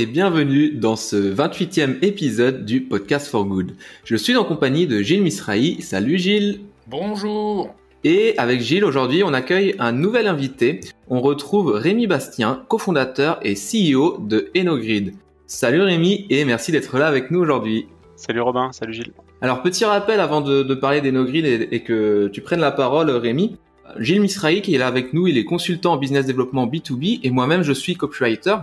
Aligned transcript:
Et 0.00 0.06
bienvenue 0.06 0.70
dans 0.70 0.94
ce 0.94 1.16
28e 1.16 1.96
épisode 2.02 2.64
du 2.64 2.82
podcast 2.82 3.26
For 3.26 3.44
Good. 3.44 3.74
Je 4.04 4.14
suis 4.14 4.36
en 4.36 4.44
compagnie 4.44 4.86
de 4.86 5.02
Gilles 5.02 5.24
Misrahi. 5.24 5.82
Salut 5.82 6.18
Gilles. 6.18 6.60
Bonjour. 6.86 7.74
Et 8.04 8.38
avec 8.38 8.60
Gilles 8.60 8.84
aujourd'hui, 8.84 9.24
on 9.24 9.34
accueille 9.34 9.74
un 9.80 9.90
nouvel 9.90 10.28
invité. 10.28 10.78
On 11.08 11.20
retrouve 11.20 11.72
Rémi 11.72 12.06
Bastien, 12.06 12.62
cofondateur 12.68 13.40
et 13.42 13.54
CEO 13.54 14.18
de 14.20 14.52
Enogrid. 14.56 15.14
Salut 15.48 15.82
Rémi 15.82 16.26
et 16.30 16.44
merci 16.44 16.70
d'être 16.70 16.96
là 16.96 17.08
avec 17.08 17.32
nous 17.32 17.40
aujourd'hui. 17.40 17.88
Salut 18.14 18.40
Robin, 18.40 18.70
salut 18.70 18.92
Gilles. 18.92 19.12
Alors 19.40 19.62
petit 19.62 19.84
rappel 19.84 20.20
avant 20.20 20.42
de, 20.42 20.74
parler 20.76 21.00
d'Enogrid 21.00 21.44
et, 21.44 21.70
et 21.72 21.82
que 21.82 22.28
tu 22.32 22.40
prennes 22.40 22.60
la 22.60 22.70
parole 22.70 23.10
Rémi. 23.10 23.56
Gilles 23.98 24.20
Misrahi 24.20 24.62
qui 24.62 24.76
est 24.76 24.78
là 24.78 24.86
avec 24.86 25.12
nous, 25.12 25.26
il 25.26 25.36
est 25.36 25.44
consultant 25.44 25.94
en 25.94 25.96
business 25.96 26.24
développement 26.24 26.68
B2B 26.68 27.18
et 27.24 27.30
moi-même 27.30 27.64
je 27.64 27.72
suis 27.72 27.96
copywriter 27.96 28.58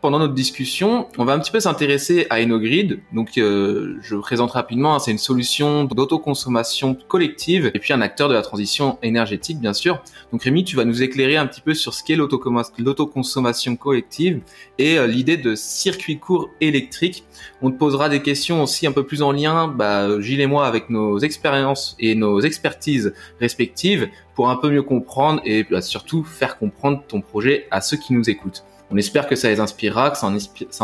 pendant 0.00 0.18
notre 0.18 0.34
discussion, 0.34 1.08
on 1.18 1.24
va 1.24 1.32
un 1.32 1.38
petit 1.38 1.50
peu 1.50 1.60
s'intéresser 1.60 2.26
à 2.30 2.40
EnoGrid. 2.40 3.00
Donc, 3.12 3.38
euh, 3.38 3.96
je 4.02 4.16
présente 4.16 4.52
rapidement, 4.52 4.94
hein, 4.94 4.98
c'est 4.98 5.10
une 5.10 5.18
solution 5.18 5.84
d'autoconsommation 5.84 6.96
collective 7.08 7.70
et 7.74 7.78
puis 7.78 7.92
un 7.92 8.00
acteur 8.00 8.28
de 8.28 8.34
la 8.34 8.42
transition 8.42 8.98
énergétique, 9.02 9.58
bien 9.60 9.72
sûr. 9.72 10.02
Donc, 10.32 10.42
Rémi, 10.42 10.64
tu 10.64 10.76
vas 10.76 10.84
nous 10.84 11.02
éclairer 11.02 11.36
un 11.36 11.46
petit 11.46 11.60
peu 11.60 11.74
sur 11.74 11.94
ce 11.94 12.04
qu'est 12.04 12.16
l'autoconsommation 12.16 13.76
collective 13.76 14.40
et 14.78 14.98
euh, 14.98 15.06
l'idée 15.06 15.36
de 15.36 15.54
circuit 15.54 16.18
court 16.18 16.50
électrique. 16.60 17.24
On 17.62 17.70
te 17.70 17.76
posera 17.76 18.08
des 18.08 18.22
questions 18.22 18.62
aussi 18.62 18.86
un 18.86 18.92
peu 18.92 19.04
plus 19.04 19.22
en 19.22 19.32
lien, 19.32 19.68
bah, 19.68 20.20
Gilles 20.20 20.40
et 20.40 20.46
moi, 20.46 20.66
avec 20.66 20.90
nos 20.90 21.18
expériences 21.18 21.96
et 21.98 22.14
nos 22.14 22.40
expertises 22.40 23.14
respectives 23.40 24.08
pour 24.34 24.50
un 24.50 24.56
peu 24.56 24.70
mieux 24.70 24.82
comprendre 24.82 25.40
et 25.44 25.64
bah, 25.64 25.80
surtout 25.80 26.24
faire 26.24 26.58
comprendre 26.58 27.02
ton 27.08 27.20
projet 27.20 27.66
à 27.70 27.80
ceux 27.80 27.96
qui 27.96 28.12
nous 28.12 28.28
écoutent. 28.28 28.64
On 28.90 28.96
espère 28.96 29.26
que 29.26 29.34
ça 29.34 29.48
les 29.48 29.60
inspirera, 29.60 30.10
que 30.10 30.18
ça 30.18 30.28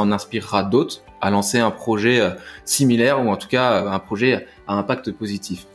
en, 0.00 0.12
inspirera 0.12 0.62
d'autres 0.64 1.02
à 1.20 1.30
lancer 1.30 1.58
un 1.58 1.70
projet 1.70 2.20
euh, 2.20 2.30
similaire 2.64 3.24
ou 3.24 3.30
en 3.30 3.36
tout 3.36 3.48
cas 3.48 3.72
euh, 3.72 3.90
un 3.90 3.98
projet 4.00 4.46
à 4.66 4.74
impact 4.74 5.12
positif. 5.12 5.66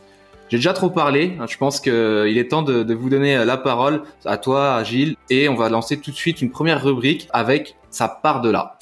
J'ai 0.50 0.58
déjà 0.58 0.72
trop 0.72 0.90
parlé, 0.90 1.36
hein, 1.40 1.46
je 1.48 1.56
pense 1.58 1.80
qu'il 1.80 1.92
est 1.92 2.48
temps 2.48 2.62
de, 2.62 2.94
vous 2.94 3.10
donner 3.10 3.36
euh, 3.36 3.44
la 3.44 3.56
parole 3.56 4.02
à 4.24 4.36
toi, 4.38 4.74
à 4.74 4.84
Gilles, 4.84 5.16
et 5.30 5.48
on 5.48 5.54
va 5.54 5.68
lancer 5.68 5.98
tout 5.98 6.10
de 6.10 6.16
suite 6.16 6.40
une 6.42 6.50
première 6.50 6.82
rubrique 6.82 7.28
avec 7.32 7.76
Ça 7.90 8.08
part 8.08 8.40
de 8.40 8.50
là. 8.50 8.77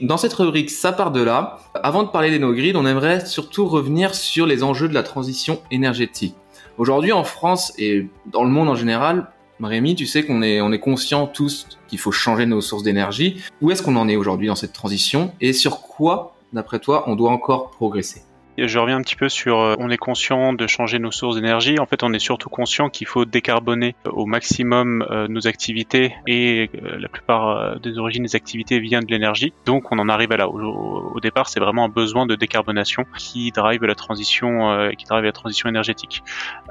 Dans 0.00 0.16
cette 0.16 0.32
rubrique, 0.32 0.70
ça 0.70 0.92
part 0.92 1.10
de 1.12 1.20
là. 1.20 1.58
Avant 1.74 2.02
de 2.02 2.08
parler 2.08 2.30
des 2.30 2.38
no-grid, 2.38 2.74
on 2.74 2.86
aimerait 2.86 3.26
surtout 3.26 3.66
revenir 3.66 4.14
sur 4.14 4.46
les 4.46 4.62
enjeux 4.62 4.88
de 4.88 4.94
la 4.94 5.02
transition 5.02 5.60
énergétique. 5.70 6.34
Aujourd'hui, 6.78 7.12
en 7.12 7.22
France 7.22 7.74
et 7.76 8.06
dans 8.24 8.42
le 8.42 8.48
monde 8.48 8.70
en 8.70 8.74
général, 8.74 9.30
Rémi, 9.60 9.94
tu 9.94 10.06
sais 10.06 10.22
qu'on 10.22 10.40
est, 10.40 10.62
on 10.62 10.72
est 10.72 10.78
conscient 10.78 11.26
tous 11.26 11.66
qu'il 11.86 11.98
faut 11.98 12.12
changer 12.12 12.46
nos 12.46 12.62
sources 12.62 12.82
d'énergie. 12.82 13.42
Où 13.60 13.70
est-ce 13.70 13.82
qu'on 13.82 13.96
en 13.96 14.08
est 14.08 14.16
aujourd'hui 14.16 14.46
dans 14.46 14.54
cette 14.54 14.72
transition 14.72 15.34
et 15.42 15.52
sur 15.52 15.82
quoi, 15.82 16.34
d'après 16.54 16.78
toi, 16.78 17.04
on 17.06 17.14
doit 17.14 17.30
encore 17.30 17.70
progresser? 17.70 18.22
Je 18.58 18.78
reviens 18.78 18.96
un 18.96 19.02
petit 19.02 19.16
peu 19.16 19.28
sur, 19.28 19.60
euh, 19.60 19.74
on 19.78 19.90
est 19.90 19.96
conscient 19.96 20.52
de 20.52 20.66
changer 20.66 20.98
nos 20.98 21.10
sources 21.10 21.36
d'énergie. 21.36 21.78
En 21.78 21.86
fait, 21.86 22.02
on 22.02 22.12
est 22.12 22.18
surtout 22.18 22.48
conscient 22.48 22.88
qu'il 22.88 23.06
faut 23.06 23.24
décarboner 23.24 23.94
au 24.04 24.26
maximum 24.26 25.06
euh, 25.10 25.28
nos 25.28 25.46
activités 25.46 26.14
et 26.26 26.70
euh, 26.74 26.98
la 26.98 27.08
plupart 27.08 27.80
des 27.80 27.98
origines 27.98 28.24
des 28.24 28.36
activités 28.36 28.80
viennent 28.80 29.04
de 29.04 29.10
l'énergie. 29.10 29.52
Donc, 29.66 29.92
on 29.92 29.98
en 29.98 30.08
arrive 30.08 30.32
à 30.32 30.36
là. 30.36 30.48
Au, 30.48 31.18
départ, 31.20 31.48
c'est 31.48 31.60
vraiment 31.60 31.84
un 31.84 31.88
besoin 31.88 32.26
de 32.26 32.34
décarbonation 32.34 33.04
qui 33.16 33.50
drive 33.50 33.84
la 33.84 33.94
transition, 33.94 34.90
qui 34.96 35.04
drive 35.04 35.24
la 35.24 35.32
transition 35.32 35.68
énergétique. 35.68 36.22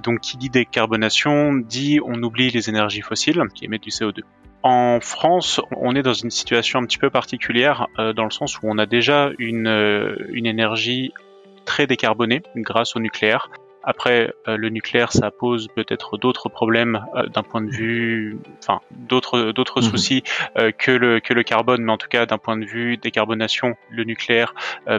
Donc, 0.04 0.22
qui 0.22 0.38
dit 0.38 0.50
décarbonation 0.50 1.54
dit 1.54 2.00
on 2.04 2.22
oublie 2.24 2.50
les 2.50 2.70
énergies 2.70 3.02
fossiles 3.02 3.44
qui 3.54 3.66
émettent 3.66 3.84
du 3.84 3.90
CO2. 3.90 4.22
En 4.64 5.00
France, 5.02 5.62
on 5.78 5.96
est 5.96 6.02
dans 6.02 6.14
une 6.14 6.32
situation 6.32 6.80
un 6.80 6.86
petit 6.86 6.98
peu 6.98 7.10
particulière 7.10 7.88
dans 7.98 8.24
le 8.24 8.32
sens 8.32 8.60
où 8.60 8.62
on 8.64 8.78
a 8.78 8.86
déjà 8.86 9.30
une, 9.38 10.18
une 10.34 10.46
énergie 10.46 11.14
très 11.70 11.86
décarboné 11.86 12.42
grâce 12.56 12.96
au 12.96 13.00
nucléaire. 13.00 13.52
Après, 13.84 14.34
euh, 14.48 14.58
le 14.58 14.70
nucléaire, 14.70 15.12
ça 15.12 15.30
pose 15.30 15.68
peut-être 15.74 16.18
d'autres 16.18 16.50
problèmes 16.50 17.06
euh, 17.16 17.28
d'un 17.28 17.44
point 17.44 17.62
de 17.62 17.70
vue, 17.70 18.40
enfin, 18.62 18.82
d'autres 18.92 19.52
d'autres 19.52 19.82
mhm. 19.82 19.90
soucis 19.90 20.24
euh, 20.58 20.72
que 20.72 20.92
le 20.92 21.20
que 21.20 21.34
le 21.34 21.44
carbone, 21.44 21.84
mais 21.84 21.92
en 21.92 21.98
tout 21.98 22.10
cas, 22.10 22.26
d'un 22.26 22.40
point 22.40 22.58
de 22.58 22.66
vue 22.66 22.98
décarbonation, 22.98 23.76
le 23.92 24.04
nucléaire 24.04 24.54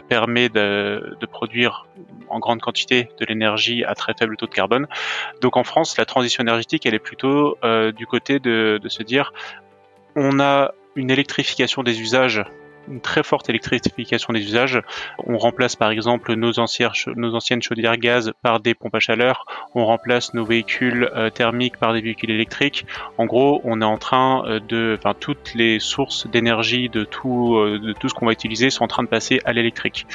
permet 0.07 0.47
de, 0.47 1.17
de, 1.19 1.25
produire 1.25 1.87
en 2.29 2.39
grande 2.39 2.61
quantité 2.61 3.09
de 3.19 3.25
l'énergie 3.25 3.83
à 3.83 3.93
très 3.93 4.13
faible 4.17 4.37
taux 4.37 4.47
de 4.47 4.55
carbone. 4.55 4.87
Donc, 5.41 5.57
en 5.57 5.65
France, 5.65 5.97
la 5.97 6.05
transition 6.05 6.41
énergétique, 6.41 6.85
elle 6.85 6.95
est 6.95 7.05
plutôt 7.09 7.57
du 7.97 8.07
côté 8.07 8.39
de, 8.39 8.79
de 8.81 8.89
se 8.89 9.03
dire, 9.03 9.33
on 10.15 10.39
a 10.39 10.71
une 10.95 11.11
électrification 11.11 11.83
des 11.83 12.01
usages 12.01 12.43
une 12.87 13.01
très 13.01 13.23
forte 13.23 13.49
électrification 13.49 14.33
des 14.33 14.41
usages. 14.41 14.81
On 15.25 15.37
remplace 15.37 15.75
par 15.75 15.91
exemple 15.91 16.33
nos, 16.35 16.59
anciennes, 16.59 17.61
chaudières 17.61 17.97
gaz 17.97 18.33
par 18.41 18.59
des 18.59 18.73
pompes 18.73 18.95
à 18.95 18.99
chaleur, 18.99 19.45
on 19.75 19.85
remplace 19.85 20.33
nos 20.33 20.45
véhicules 20.45 21.09
euh, 21.15 21.29
thermiques 21.29 21.77
par 21.77 21.93
des 21.93 22.01
véhicules 22.01 22.31
électriques. 22.31 22.85
En 23.17 23.25
gros, 23.25 23.61
on 23.63 23.81
est 23.81 23.85
en 23.85 23.97
train 23.97 24.43
euh, 24.45 24.59
de, 24.59 24.97
enfin, 24.97 25.15
toutes 25.19 25.53
les 25.55 25.79
sources 25.79 26.27
d'énergie 26.27 26.89
de 26.89 27.03
tout, 27.03 27.55
euh, 27.55 27.79
de 27.79 27.93
tout 27.93 28.09
ce 28.09 28.13
qu'on 28.13 28.25
va 28.25 28.31
utiliser 28.31 28.69
sont 28.69 28.83
en 28.83 28.87
train 28.87 29.03
de 29.03 29.09
passer 29.09 29.39
à 29.45 29.53
l'électrique. 29.53 30.05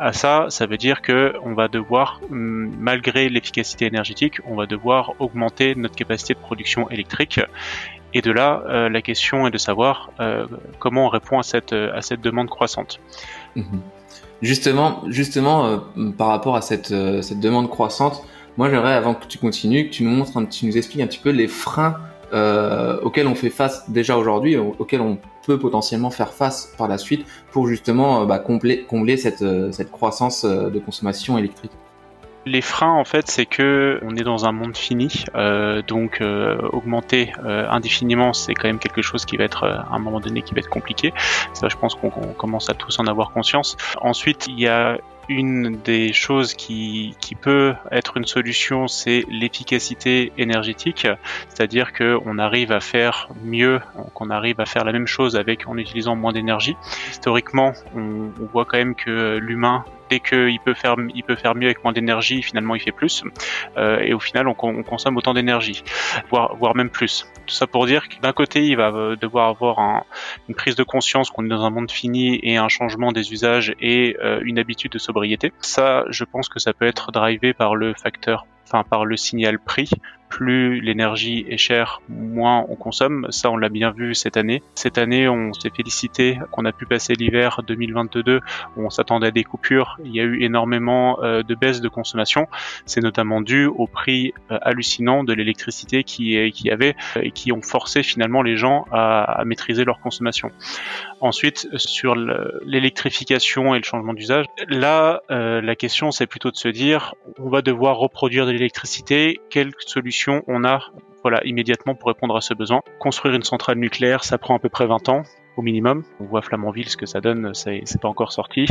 À 0.00 0.12
ça, 0.12 0.46
ça 0.48 0.66
veut 0.66 0.76
dire 0.76 1.02
que 1.02 1.34
on 1.42 1.54
va 1.54 1.66
devoir, 1.66 2.20
hum, 2.30 2.72
malgré 2.78 3.28
l'efficacité 3.28 3.86
énergétique, 3.86 4.36
on 4.44 4.54
va 4.54 4.66
devoir 4.66 5.14
augmenter 5.18 5.74
notre 5.74 5.96
capacité 5.96 6.34
de 6.34 6.38
production 6.38 6.88
électrique. 6.88 7.40
Et 8.14 8.22
de 8.22 8.32
là, 8.32 8.62
euh, 8.68 8.88
la 8.88 9.02
question 9.02 9.46
est 9.46 9.50
de 9.50 9.58
savoir 9.58 10.10
euh, 10.20 10.46
comment 10.78 11.06
on 11.06 11.08
répond 11.08 11.38
à 11.38 11.42
cette, 11.42 11.72
euh, 11.72 11.94
à 11.94 12.00
cette 12.00 12.20
demande 12.20 12.48
croissante. 12.48 13.00
Mhm. 13.54 13.80
Justement, 14.40 15.02
justement 15.08 15.80
par 16.16 16.28
rapport 16.28 16.54
à 16.54 16.62
cette, 16.62 16.94
cette 17.22 17.40
demande 17.40 17.68
croissante, 17.68 18.22
moi 18.56 18.70
j'aimerais, 18.70 18.94
avant 18.94 19.14
que 19.14 19.26
tu 19.26 19.36
continues, 19.36 19.88
que 19.88 19.90
tu 19.90 20.04
nous 20.04 20.10
montres, 20.10 20.36
un, 20.36 20.44
tu 20.44 20.64
nous 20.64 20.76
expliques 20.76 21.02
un 21.02 21.08
petit 21.08 21.18
peu 21.18 21.30
les 21.30 21.48
freins 21.48 21.96
auxquels 23.02 23.26
on 23.26 23.34
fait 23.34 23.50
face 23.50 23.90
déjà 23.90 24.16
aujourd'hui, 24.16 24.56
auxquels 24.56 25.00
on 25.00 25.18
peut 25.44 25.58
potentiellement 25.58 26.10
faire 26.10 26.32
face 26.32 26.72
par 26.78 26.86
la 26.86 26.98
suite 26.98 27.26
pour 27.50 27.66
justement 27.66 28.26
bah, 28.26 28.38
combler, 28.38 28.84
combler 28.84 29.16
cette, 29.16 29.44
cette 29.72 29.90
croissance 29.90 30.44
de 30.44 30.78
consommation 30.78 31.36
électrique. 31.36 31.72
Les 32.46 32.62
freins, 32.62 32.92
en 32.92 33.04
fait, 33.04 33.28
c'est 33.28 33.46
que 33.46 34.00
on 34.02 34.16
est 34.16 34.22
dans 34.22 34.46
un 34.46 34.52
monde 34.52 34.76
fini, 34.76 35.24
euh, 35.34 35.82
donc 35.82 36.20
euh, 36.20 36.56
augmenter 36.72 37.32
euh, 37.44 37.68
indéfiniment, 37.68 38.32
c'est 38.32 38.54
quand 38.54 38.68
même 38.68 38.78
quelque 38.78 39.02
chose 39.02 39.24
qui 39.24 39.36
va 39.36 39.44
être 39.44 39.64
à 39.64 39.94
un 39.94 39.98
moment 39.98 40.20
donné 40.20 40.42
qui 40.42 40.54
va 40.54 40.60
être 40.60 40.70
compliqué. 40.70 41.12
Ça, 41.52 41.68
je 41.68 41.76
pense 41.76 41.94
qu'on 41.94 42.10
commence 42.10 42.70
à 42.70 42.74
tous 42.74 42.98
en 43.00 43.06
avoir 43.06 43.32
conscience. 43.32 43.76
Ensuite, 44.00 44.46
il 44.48 44.58
y 44.58 44.66
a 44.66 44.98
une 45.28 45.78
des 45.82 46.14
choses 46.14 46.54
qui, 46.54 47.14
qui 47.20 47.34
peut 47.34 47.74
être 47.90 48.16
une 48.16 48.24
solution, 48.24 48.88
c'est 48.88 49.26
l'efficacité 49.28 50.32
énergétique, 50.38 51.06
c'est-à-dire 51.50 51.92
qu'on 51.92 52.38
arrive 52.38 52.72
à 52.72 52.80
faire 52.80 53.28
mieux, 53.44 53.80
qu'on 54.14 54.30
arrive 54.30 54.58
à 54.60 54.64
faire 54.64 54.84
la 54.84 54.92
même 54.92 55.06
chose 55.06 55.36
avec 55.36 55.68
en 55.68 55.76
utilisant 55.76 56.16
moins 56.16 56.32
d'énergie. 56.32 56.76
Historiquement, 57.10 57.74
on, 57.94 58.30
on 58.40 58.46
voit 58.46 58.64
quand 58.64 58.78
même 58.78 58.94
que 58.94 59.36
l'humain 59.36 59.84
dès 60.08 60.20
qu'il 60.20 60.58
peut 60.60 60.74
faire, 60.74 60.96
il 61.14 61.22
peut 61.22 61.36
faire 61.36 61.54
mieux 61.54 61.66
avec 61.66 61.82
moins 61.84 61.92
d'énergie, 61.92 62.42
finalement 62.42 62.74
il 62.74 62.80
fait 62.80 62.92
plus. 62.92 63.22
Euh, 63.76 64.00
et 64.00 64.14
au 64.14 64.20
final, 64.20 64.48
on, 64.48 64.56
on 64.60 64.82
consomme 64.82 65.16
autant 65.16 65.34
d'énergie, 65.34 65.82
voire, 66.30 66.74
même 66.74 66.90
plus. 66.90 67.26
Tout 67.46 67.54
ça 67.54 67.66
pour 67.66 67.86
dire 67.86 68.08
que 68.08 68.20
d'un 68.20 68.32
côté, 68.32 68.66
il 68.66 68.76
va 68.76 68.88
euh, 68.88 69.16
devoir 69.16 69.48
avoir 69.48 69.78
un, 69.78 70.04
une 70.48 70.54
prise 70.54 70.76
de 70.76 70.82
conscience 70.82 71.30
qu'on 71.30 71.44
est 71.44 71.48
dans 71.48 71.64
un 71.64 71.70
monde 71.70 71.90
fini 71.90 72.38
et 72.42 72.56
un 72.56 72.68
changement 72.68 73.12
des 73.12 73.32
usages 73.32 73.74
et 73.80 74.16
euh, 74.22 74.40
une 74.44 74.58
habitude 74.58 74.92
de 74.92 74.98
sobriété. 74.98 75.52
Ça, 75.60 76.04
je 76.08 76.24
pense 76.24 76.48
que 76.48 76.58
ça 76.58 76.72
peut 76.72 76.86
être 76.86 77.12
drivé 77.12 77.52
par 77.52 77.74
le 77.74 77.94
facteur 77.94 78.46
enfin 78.68 78.84
par 78.84 79.04
le 79.04 79.16
signal 79.16 79.58
prix. 79.58 79.90
Plus 80.28 80.80
l'énergie 80.80 81.46
est 81.48 81.56
chère, 81.56 82.00
moins 82.08 82.64
on 82.68 82.76
consomme. 82.76 83.26
Ça, 83.30 83.50
on 83.50 83.56
l'a 83.56 83.68
bien 83.68 83.90
vu 83.90 84.14
cette 84.14 84.36
année. 84.36 84.62
Cette 84.74 84.98
année, 84.98 85.28
on 85.28 85.52
s'est 85.52 85.70
félicité 85.74 86.38
qu'on 86.52 86.64
a 86.64 86.72
pu 86.72 86.86
passer 86.86 87.14
l'hiver 87.14 87.62
2022 87.66 88.40
où 88.76 88.84
on 88.84 88.90
s'attendait 88.90 89.28
à 89.28 89.30
des 89.30 89.44
coupures. 89.44 89.98
Il 90.04 90.14
y 90.14 90.20
a 90.20 90.24
eu 90.24 90.42
énormément 90.42 91.22
euh, 91.22 91.42
de 91.42 91.54
baisse 91.54 91.80
de 91.80 91.88
consommation. 91.88 92.46
C'est 92.86 93.02
notamment 93.02 93.40
dû 93.40 93.66
au 93.66 93.86
prix 93.86 94.32
euh, 94.50 94.58
hallucinant 94.62 95.24
de 95.24 95.32
l'électricité 95.32 96.04
qui, 96.04 96.50
qui 96.52 96.70
avait 96.70 96.94
et 97.20 97.30
qui 97.30 97.52
ont 97.52 97.62
forcé 97.62 98.02
finalement 98.02 98.42
les 98.42 98.56
gens 98.56 98.84
à, 98.92 99.22
à 99.22 99.44
maîtriser 99.44 99.84
leur 99.84 100.00
consommation. 100.00 100.50
Ensuite, 101.20 101.68
sur 101.76 102.14
l'électrification 102.64 103.74
et 103.74 103.78
le 103.78 103.84
changement 103.84 104.14
d'usage, 104.14 104.46
là, 104.68 105.22
euh, 105.30 105.60
la 105.60 105.74
question 105.74 106.10
c'est 106.10 106.26
plutôt 106.26 106.50
de 106.50 106.56
se 106.56 106.68
dire, 106.68 107.14
on 107.38 107.48
va 107.48 107.62
devoir 107.62 107.98
reproduire 107.98 108.46
de 108.46 108.52
l'électricité, 108.52 109.40
quelle 109.50 109.72
solution 109.78 110.17
on 110.26 110.64
a 110.64 110.80
voilà, 111.22 111.44
immédiatement 111.44 111.94
pour 111.94 112.08
répondre 112.08 112.36
à 112.36 112.40
ce 112.40 112.54
besoin. 112.54 112.80
Construire 113.00 113.34
une 113.34 113.42
centrale 113.42 113.78
nucléaire, 113.78 114.24
ça 114.24 114.38
prend 114.38 114.56
à 114.56 114.58
peu 114.58 114.68
près 114.68 114.86
20 114.86 115.08
ans. 115.08 115.22
au 115.56 115.62
minimum. 115.62 116.04
On 116.20 116.24
voit 116.24 116.40
Flamanville, 116.40 116.88
ce 116.88 116.96
que 116.96 117.04
ça 117.04 117.20
donne, 117.20 117.52
c'est 117.52 118.00
pas 118.00 118.08
encore 118.08 118.30
sorti. 118.30 118.66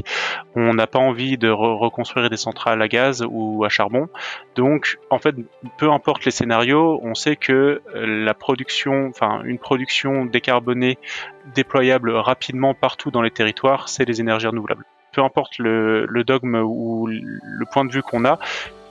On 0.55 0.73
n'a 0.73 0.87
pas 0.87 0.99
envie 0.99 1.37
de 1.37 1.49
reconstruire 1.49 2.29
des 2.29 2.37
centrales 2.37 2.81
à 2.81 2.87
gaz 2.87 3.25
ou 3.29 3.65
à 3.65 3.69
charbon. 3.69 4.07
Donc, 4.55 4.97
en 5.09 5.19
fait, 5.19 5.35
peu 5.77 5.91
importe 5.91 6.23
les 6.23 6.31
scénarios, 6.31 6.99
on 7.03 7.13
sait 7.13 7.35
que 7.35 7.81
la 7.93 8.33
production, 8.33 9.07
enfin, 9.09 9.41
une 9.43 9.59
production 9.59 10.25
décarbonée 10.25 10.97
déployable 11.53 12.11
rapidement 12.11 12.73
partout 12.73 13.11
dans 13.11 13.21
les 13.21 13.31
territoires, 13.31 13.89
c'est 13.89 14.05
les 14.05 14.21
énergies 14.21 14.47
renouvelables. 14.47 14.85
Peu 15.11 15.21
importe 15.21 15.57
le 15.59 16.23
dogme 16.23 16.55
ou 16.55 17.07
le 17.07 17.65
point 17.65 17.83
de 17.83 17.91
vue 17.91 18.01
qu'on 18.01 18.23
a, 18.23 18.39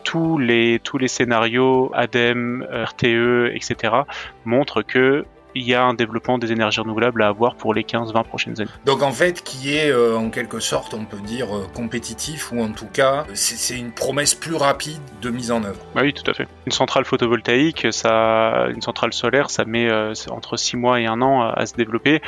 tous 0.06 0.38
les, 0.38 0.78
tous 0.78 0.98
les 0.98 1.08
scénarios 1.08 1.90
ADEME, 1.92 2.64
RTE, 2.70 3.50
etc. 3.52 4.02
montrent 4.44 4.82
que 4.82 5.26
il 5.56 5.62
y 5.62 5.74
a 5.74 5.82
un 5.82 5.94
développement 5.94 6.36
des 6.36 6.52
énergies 6.52 6.80
renouvelables 6.80 7.22
à 7.22 7.28
avoir 7.28 7.54
pour 7.54 7.72
les 7.72 7.82
15-20 7.82 8.24
prochaines 8.24 8.60
années. 8.60 8.70
Donc 8.84 9.02
en 9.02 9.10
fait, 9.10 9.42
qui 9.42 9.74
est 9.74 9.90
euh, 9.90 10.14
en 10.14 10.28
quelque 10.28 10.60
sorte, 10.60 10.92
on 10.92 11.06
peut 11.06 11.16
dire, 11.16 11.56
euh, 11.56 11.66
compétitif, 11.74 12.52
ou 12.52 12.60
en 12.62 12.72
tout 12.72 12.88
cas, 12.92 13.24
c'est 13.32 13.78
une 13.78 13.90
promesse 13.90 14.34
plus 14.34 14.54
rapide 14.54 15.00
de 15.22 15.30
mise 15.30 15.50
en 15.50 15.64
œuvre. 15.64 15.80
Bah 15.94 16.02
oui, 16.04 16.12
tout 16.12 16.30
à 16.30 16.34
fait. 16.34 16.46
Une 16.66 16.72
centrale 16.72 17.06
photovoltaïque, 17.06 17.86
ça, 17.90 18.66
une 18.68 18.82
centrale 18.82 19.14
solaire, 19.14 19.48
ça 19.48 19.64
met 19.64 19.88
euh, 19.90 20.12
entre 20.30 20.58
6 20.58 20.76
mois 20.76 21.00
et 21.00 21.06
un 21.06 21.22
an 21.22 21.40
à, 21.40 21.64
se 21.64 21.74
développer. 21.74 22.20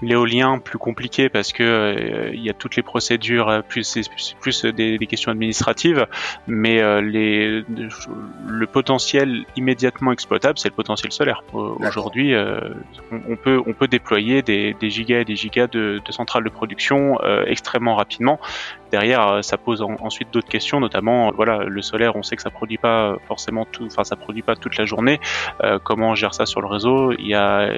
L'éolien, 0.00 0.58
plus 0.58 0.78
compliqué 0.78 1.28
parce 1.28 1.52
que 1.52 2.30
il 2.32 2.42
y 2.42 2.48
a 2.48 2.54
toutes 2.54 2.76
les 2.76 2.82
procédures, 2.82 3.62
plus, 3.68 4.08
plus 4.40 4.64
des, 4.64 4.96
des, 4.96 5.06
questions 5.06 5.32
administratives, 5.32 6.06
mais 6.46 6.80
les, 7.02 7.62
le 8.46 8.66
potentiel 8.66 9.44
immédiatement 9.56 10.12
exploitable, 10.12 10.58
c'est 10.58 10.70
le 10.70 10.74
potentiel 10.74 11.12
solaire. 11.12 11.42
Aujourd'hui, 11.52 12.34
on, 13.28 13.36
peut, 13.36 13.62
on 13.66 13.72
peut 13.72 13.88
déployer 13.88 14.42
des, 14.42 14.74
gigas 14.82 15.20
et 15.20 15.24
des 15.24 15.36
gigas 15.36 15.66
de, 15.66 16.00
centrales 16.10 16.44
de 16.44 16.48
production 16.48 17.18
euh, 17.22 17.44
extrêmement 17.46 17.94
rapidement. 17.94 18.40
Derrière, 18.90 19.26
euh, 19.28 19.42
ça 19.42 19.56
pose 19.56 19.82
ensuite 19.82 20.32
d'autres 20.32 20.48
questions, 20.48 20.80
notamment, 20.80 21.30
voilà, 21.32 21.64
le 21.64 21.82
solaire, 21.82 22.16
on 22.16 22.22
sait 22.22 22.36
que 22.36 22.42
ça 22.42 22.50
produit 22.50 22.78
pas 22.78 23.16
forcément 23.28 23.64
tout, 23.64 23.86
enfin, 23.86 24.04
ça 24.04 24.16
produit 24.16 24.42
pas 24.42 24.56
toute 24.56 24.76
la 24.76 24.84
journée. 24.84 25.20
Euh, 25.62 25.78
comment 25.82 26.10
on 26.10 26.14
gère 26.14 26.34
ça 26.34 26.46
sur 26.46 26.60
le 26.60 26.66
réseau? 26.66 27.12
Il 27.12 27.26
y 27.26 27.34
a, 27.34 27.70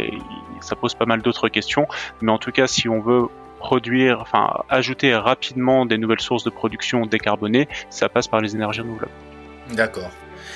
ça 0.60 0.76
pose 0.76 0.94
pas 0.94 1.06
mal 1.06 1.22
d'autres 1.22 1.48
questions. 1.48 1.86
Mais 2.20 2.32
en 2.32 2.38
tout 2.38 2.52
cas, 2.52 2.66
si 2.66 2.88
on 2.88 3.00
veut 3.00 3.28
produire, 3.58 4.18
enfin, 4.20 4.50
ajouter 4.68 5.14
rapidement 5.14 5.86
des 5.86 5.96
nouvelles 5.96 6.20
sources 6.20 6.44
de 6.44 6.50
production 6.50 7.06
décarbonées, 7.06 7.68
ça 7.90 8.08
passe 8.08 8.26
par 8.26 8.40
les 8.40 8.56
énergies 8.56 8.80
renouvelables. 8.80 9.12
D'accord. 9.70 10.10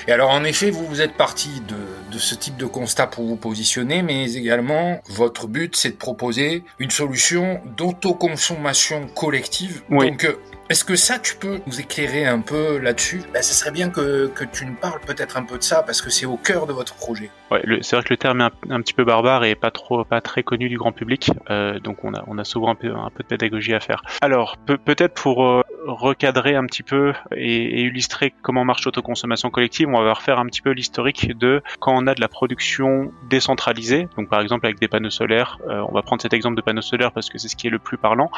Et 0.07 0.11
alors 0.11 0.31
en 0.31 0.43
effet, 0.43 0.69
vous 0.69 0.85
vous 0.85 1.01
êtes 1.01 1.13
parti 1.13 1.61
de, 1.67 2.17
ce 2.17 2.35
type 2.35 2.57
de 2.57 2.65
constat 2.65 3.07
pour 3.07 3.25
vous 3.25 3.35
positionner, 3.35 4.01
mais 4.01 4.33
également 4.33 4.99
votre 5.07 5.47
but 5.47 5.75
c'est 5.75 5.91
de 5.91 5.95
proposer 5.95 6.63
une 6.79 6.89
solution 6.89 7.61
d'autoconsommation 7.77 9.07
collective. 9.15 9.83
Donc 9.89 10.23
euh, 10.23 10.33
est-ce 10.69 10.83
que 10.83 10.97
ça, 10.97 11.17
tu 11.17 11.37
peux 11.37 11.61
nous 11.65 11.79
éclairer 11.79 12.25
un 12.25 12.41
peu 12.41 12.77
là-dessus? 12.77 13.21
Ben, 13.33 13.41
Ça 13.41 13.53
serait 13.53 13.71
bien 13.71 13.89
que, 13.89 14.27
que 14.27 14.43
tu 14.43 14.65
nous 14.65 14.73
parles 14.73 14.99
peut-être 14.99 15.37
un 15.37 15.43
peu 15.43 15.57
de 15.57 15.63
ça, 15.63 15.81
parce 15.81 16.01
que 16.01 16.09
c'est 16.09 16.25
au 16.25 16.35
cœur 16.35 16.67
de 16.67 16.73
votre 16.73 16.93
projet. 16.93 17.29
Ouais, 17.51 17.61
c'est 17.81 17.95
vrai 17.95 18.03
que 18.03 18.11
le 18.11 18.17
terme 18.17 18.41
est 18.41 18.71
un, 18.71 18.81
petit 18.81 18.93
peu 18.93 19.05
barbare 19.05 19.45
et 19.45 19.55
pas 19.55 19.71
trop, 19.71 20.03
pas 20.03 20.19
très 20.19 20.43
connu 20.43 20.67
du 20.67 20.77
grand 20.77 20.91
public, 20.91 21.31
euh, 21.49 21.79
donc 21.79 22.03
on 22.03 22.13
a, 22.13 22.23
on 22.27 22.37
a 22.37 22.43
souvent 22.43 22.71
un 22.71 22.75
peu, 22.75 22.93
un 22.93 23.09
peu 23.09 23.23
de 23.23 23.27
pédagogie 23.29 23.73
à 23.73 23.79
faire. 23.79 24.01
Alors, 24.21 24.57
peut-être 24.65 25.13
pour 25.13 25.45
euh, 25.45 25.61
recadrer 25.87 26.55
un 26.55 26.65
petit 26.65 26.83
peu 26.83 27.13
et, 27.35 27.81
illustrer 27.81 28.33
comment 28.41 28.65
marche 28.65 28.85
l'autoconsommation 28.85 29.49
collective, 29.49 29.87
on 29.87 30.03
va 30.03 30.13
refaire 30.13 30.39
un 30.39 30.45
petit 30.45 30.61
peu 30.61 30.71
l'historique 30.71 31.37
de 31.37 31.61
quand 31.79 31.93
on 31.95 32.07
a 32.07 32.13
de 32.13 32.21
la 32.21 32.27
production 32.27 33.11
décentralisée, 33.29 34.07
donc 34.17 34.29
par 34.29 34.41
exemple 34.41 34.65
avec 34.65 34.79
des 34.79 34.87
panneaux 34.87 35.09
solaires, 35.09 35.57
euh, 35.67 35.83
on 35.87 35.93
va 35.93 36.01
prendre 36.01 36.21
cet 36.21 36.33
exemple 36.33 36.55
de 36.55 36.61
panneaux 36.61 36.81
solaires 36.81 37.11
parce 37.11 37.29
que 37.29 37.37
c'est 37.37 37.47
ce 37.47 37.55
qui 37.55 37.67
est 37.67 37.71
le 37.71 37.79
plus 37.79 37.97
parlant. 37.97 38.29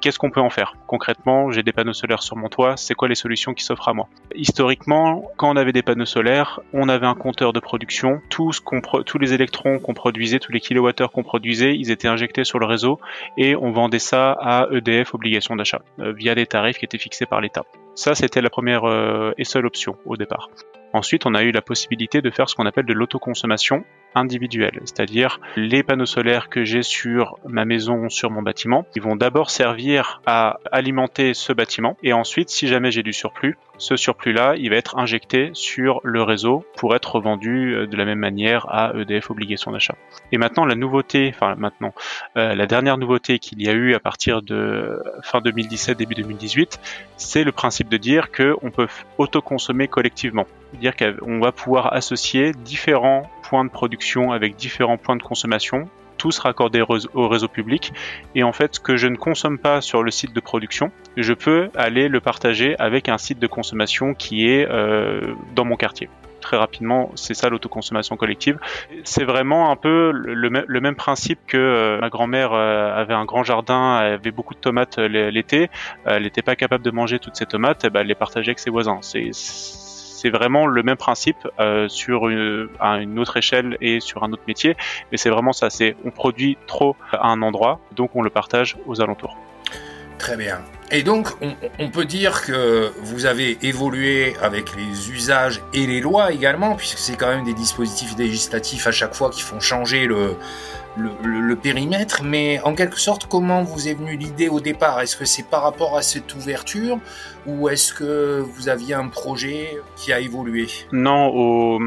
Qu'est-ce 0.00 0.18
qu'on 0.18 0.30
peut 0.30 0.40
en 0.40 0.50
faire? 0.50 0.74
Concrètement, 0.86 1.50
j'ai 1.50 1.62
des 1.62 1.72
panneaux 1.72 1.92
solaires 1.92 2.22
sur 2.22 2.36
mon 2.36 2.48
toit, 2.48 2.76
c'est 2.76 2.94
quoi 2.94 3.08
les 3.08 3.14
solutions 3.14 3.54
qui 3.54 3.64
s'offrent 3.64 3.88
à 3.88 3.94
moi? 3.94 4.08
Historiquement, 4.34 5.30
quand 5.36 5.50
on 5.50 5.56
avait 5.56 5.72
des 5.72 5.82
panneaux 5.82 6.06
solaires, 6.06 6.60
on 6.72 6.88
avait 6.88 7.06
un 7.06 7.14
compteur 7.14 7.52
de 7.52 7.60
production, 7.60 8.20
tous, 8.28 8.62
tous 9.06 9.18
les 9.18 9.32
électrons 9.32 9.78
qu'on 9.78 9.94
produisait, 9.94 10.38
tous 10.38 10.52
les 10.52 10.60
kilowattheures 10.60 11.10
qu'on 11.10 11.22
produisait, 11.22 11.74
ils 11.74 11.90
étaient 11.90 12.08
injectés 12.08 12.44
sur 12.44 12.58
le 12.58 12.66
réseau 12.66 13.00
et 13.36 13.56
on 13.56 13.70
vendait 13.70 13.98
ça 13.98 14.32
à 14.32 14.66
EDF, 14.70 15.14
obligation 15.14 15.56
d'achat, 15.56 15.80
euh, 16.00 16.12
via 16.12 16.34
des 16.34 16.46
tarifs 16.46 16.78
qui 16.78 16.84
étaient 16.84 16.97
fixé 16.98 17.26
par 17.26 17.40
l'État. 17.40 17.64
Ça, 17.98 18.14
c'était 18.14 18.40
la 18.40 18.48
première 18.48 18.84
euh, 18.84 19.32
et 19.38 19.44
seule 19.44 19.66
option 19.66 19.96
au 20.04 20.16
départ. 20.16 20.50
Ensuite, 20.92 21.26
on 21.26 21.34
a 21.34 21.42
eu 21.42 21.50
la 21.50 21.62
possibilité 21.62 22.22
de 22.22 22.30
faire 22.30 22.48
ce 22.48 22.54
qu'on 22.54 22.64
appelle 22.64 22.86
de 22.86 22.92
l'autoconsommation 22.92 23.84
individuelle, 24.14 24.80
c'est-à-dire 24.84 25.38
les 25.56 25.82
panneaux 25.82 26.06
solaires 26.06 26.48
que 26.48 26.64
j'ai 26.64 26.82
sur 26.82 27.38
ma 27.46 27.64
maison, 27.64 28.08
sur 28.08 28.30
mon 28.30 28.40
bâtiment, 28.40 28.86
ils 28.96 29.02
vont 29.02 29.16
d'abord 29.16 29.50
servir 29.50 30.22
à 30.26 30.58
alimenter 30.72 31.34
ce 31.34 31.52
bâtiment, 31.52 31.96
et 32.02 32.12
ensuite, 32.12 32.48
si 32.48 32.68
jamais 32.68 32.90
j'ai 32.90 33.02
du 33.02 33.12
surplus, 33.12 33.58
ce 33.76 33.96
surplus-là, 33.96 34.54
il 34.56 34.70
va 34.70 34.76
être 34.76 34.98
injecté 34.98 35.50
sur 35.52 36.00
le 36.02 36.22
réseau 36.22 36.64
pour 36.76 36.96
être 36.96 37.16
revendu 37.16 37.74
euh, 37.74 37.86
de 37.86 37.96
la 37.96 38.04
même 38.04 38.18
manière 38.18 38.66
à 38.70 38.92
EDF 38.96 39.30
obligation 39.30 39.70
d'achat. 39.70 39.94
Et 40.32 40.38
maintenant, 40.38 40.64
la 40.64 40.74
nouveauté, 40.74 41.30
enfin 41.32 41.54
maintenant, 41.56 41.94
euh, 42.36 42.54
la 42.54 42.66
dernière 42.66 42.98
nouveauté 42.98 43.38
qu'il 43.38 43.62
y 43.62 43.68
a 43.68 43.72
eu 43.72 43.94
à 43.94 44.00
partir 44.00 44.42
de 44.42 45.00
fin 45.22 45.40
2017, 45.40 45.96
début 45.96 46.14
2018, 46.14 46.80
c'est 47.16 47.44
le 47.44 47.52
principe 47.52 47.87
de 47.88 47.96
dire 47.96 48.30
qu'on 48.30 48.70
peut 48.70 48.88
autoconsommer 49.18 49.88
collectivement. 49.88 50.46
Dire 50.80 50.94
qu'on 50.96 51.40
va 51.40 51.52
pouvoir 51.52 51.92
associer 51.92 52.52
différents 52.52 53.30
points 53.42 53.64
de 53.64 53.70
production 53.70 54.32
avec 54.32 54.56
différents 54.56 54.98
points 54.98 55.16
de 55.16 55.22
consommation 55.22 55.88
tous 56.18 56.38
raccordés 56.40 56.82
au 57.14 57.28
réseau 57.28 57.48
public. 57.48 57.92
Et 58.34 58.42
en 58.42 58.52
fait, 58.52 58.74
ce 58.74 58.80
que 58.80 58.96
je 58.96 59.06
ne 59.06 59.16
consomme 59.16 59.56
pas 59.56 59.80
sur 59.80 60.02
le 60.02 60.10
site 60.10 60.34
de 60.34 60.40
production, 60.40 60.90
je 61.16 61.32
peux 61.32 61.70
aller 61.76 62.08
le 62.08 62.20
partager 62.20 62.74
avec 62.78 63.08
un 63.08 63.18
site 63.18 63.38
de 63.38 63.46
consommation 63.46 64.14
qui 64.14 64.48
est 64.48 64.68
euh, 64.68 65.34
dans 65.54 65.64
mon 65.64 65.76
quartier 65.76 66.10
très 66.48 66.56
rapidement, 66.56 67.10
c'est 67.14 67.34
ça 67.34 67.50
l'autoconsommation 67.50 68.16
collective. 68.16 68.58
C'est 69.04 69.24
vraiment 69.24 69.70
un 69.70 69.76
peu 69.76 70.12
le, 70.12 70.80
même 70.80 70.96
principe 70.96 71.38
que 71.46 71.58
euh, 71.58 72.00
ma 72.00 72.08
grand-mère 72.08 72.54
euh, 72.54 72.94
avait 72.94 73.12
un 73.12 73.26
grand 73.26 73.44
jardin, 73.44 74.00
elle 74.00 74.14
avait 74.14 74.30
beaucoup 74.30 74.54
de 74.54 74.58
tomates 74.58 74.96
l'été, 74.96 75.68
elle 76.06 76.22
n'était 76.22 76.40
pas 76.40 76.56
capable 76.56 76.82
de 76.82 76.90
manger 76.90 77.18
toutes 77.18 77.36
ces 77.36 77.44
tomates, 77.44 77.84
et 77.84 77.90
ben, 77.90 78.00
elle 78.00 78.06
les 78.06 78.14
partageait 78.14 78.48
avec 78.48 78.60
ses 78.60 78.70
voisins. 78.70 79.00
C'est 79.02 80.30
vraiment 80.30 80.66
le 80.66 80.82
même 80.82 80.96
principe 80.96 81.46
euh, 81.60 81.86
sur 81.88 82.30
une, 82.30 82.70
à 82.80 82.96
une 82.96 83.18
autre 83.18 83.36
échelle 83.36 83.76
et 83.82 84.00
sur 84.00 84.24
un 84.24 84.32
autre 84.32 84.44
métier. 84.48 84.74
Mais 85.12 85.18
c'est 85.18 85.30
vraiment 85.30 85.52
ça, 85.52 85.68
c'est 85.68 85.96
on 86.06 86.10
produit 86.10 86.56
trop 86.66 86.96
à 87.12 87.28
un 87.28 87.42
endroit, 87.42 87.78
donc 87.92 88.16
on 88.16 88.22
le 88.22 88.30
partage 88.30 88.78
aux 88.86 89.02
alentours. 89.02 89.36
Très 90.18 90.38
bien. 90.38 90.62
Et 90.90 91.02
donc, 91.02 91.28
on, 91.78 91.90
peut 91.90 92.06
dire 92.06 92.40
que 92.46 92.90
vous 93.02 93.26
avez 93.26 93.58
évolué 93.60 94.34
avec 94.40 94.74
les 94.74 95.10
usages 95.10 95.60
et 95.74 95.86
les 95.86 96.00
lois 96.00 96.32
également, 96.32 96.76
puisque 96.76 96.98
c'est 96.98 97.14
quand 97.14 97.28
même 97.28 97.44
des 97.44 97.52
dispositifs 97.52 98.16
législatifs 98.16 98.86
à 98.86 98.90
chaque 98.90 99.14
fois 99.14 99.28
qui 99.28 99.42
font 99.42 99.60
changer 99.60 100.06
le, 100.06 100.34
le, 100.98 101.56
périmètre, 101.56 102.22
mais 102.22 102.60
en 102.60 102.74
quelque 102.74 103.00
sorte, 103.00 103.26
comment 103.26 103.62
vous 103.62 103.88
est 103.88 103.94
venue 103.94 104.16
l'idée 104.16 104.48
au 104.48 104.60
départ? 104.60 105.00
Est-ce 105.00 105.16
que 105.16 105.24
c'est 105.24 105.48
par 105.48 105.62
rapport 105.62 105.96
à 105.96 106.02
cette 106.02 106.34
ouverture 106.34 106.98
ou 107.46 107.68
est-ce 107.68 107.92
que 107.92 108.40
vous 108.40 108.68
aviez 108.68 108.94
un 108.94 109.08
projet 109.08 109.80
qui 109.96 110.12
a 110.12 110.20
évolué? 110.20 110.66
Non, 110.92 111.28
au, 111.34 111.80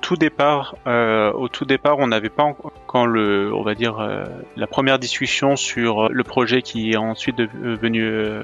tout 0.00 0.16
départ, 0.16 0.74
euh, 0.86 1.32
au 1.32 1.48
tout 1.48 1.64
départ, 1.64 1.98
on 1.98 2.08
n'avait 2.08 2.30
pas 2.30 2.54
quand 2.86 3.04
le, 3.06 3.54
on 3.54 3.62
va 3.62 3.74
dire, 3.74 4.00
euh, 4.00 4.24
la 4.56 4.66
première 4.66 4.98
discussion 4.98 5.56
sur 5.56 6.08
le 6.08 6.24
projet 6.24 6.62
qui 6.62 6.92
est 6.92 6.96
ensuite 6.96 7.36
devenu 7.36 8.02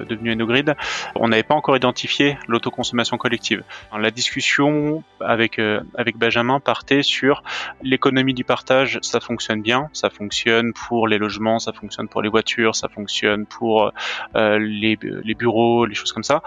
devenu 0.09 0.33
Enogrid, 0.33 0.75
on 1.15 1.29
n'avait 1.29 1.43
pas 1.43 1.55
encore 1.55 1.77
identifié 1.77 2.39
l'autoconsommation 2.47 3.17
collective. 3.17 3.63
La 3.99 4.11
discussion 4.11 5.03
avec 5.21 5.59
euh, 5.59 5.81
avec 5.95 6.17
Benjamin 6.17 6.61
partait 6.61 7.03
sur 7.03 7.43
l'économie 7.83 8.35
du 8.35 8.45
partage, 8.45 8.99
ça 9.03 9.21
fonctionne 9.21 9.63
bien, 9.63 9.89
ça 9.93 10.08
fonctionne 10.11 10.73
pour 10.73 11.09
les 11.09 11.19
logements, 11.19 11.59
ça 11.59 11.73
fonctionne 11.73 12.09
pour 12.09 12.23
les 12.23 12.29
voitures, 12.29 12.75
ça 12.75 12.89
fonctionne 12.89 13.47
pour 13.47 13.93
euh, 14.37 14.59
les, 14.59 14.99
les 15.03 15.35
bureaux, 15.35 15.87
les 15.87 15.95
choses 15.95 16.13
comme 16.13 16.23
ça. 16.23 16.43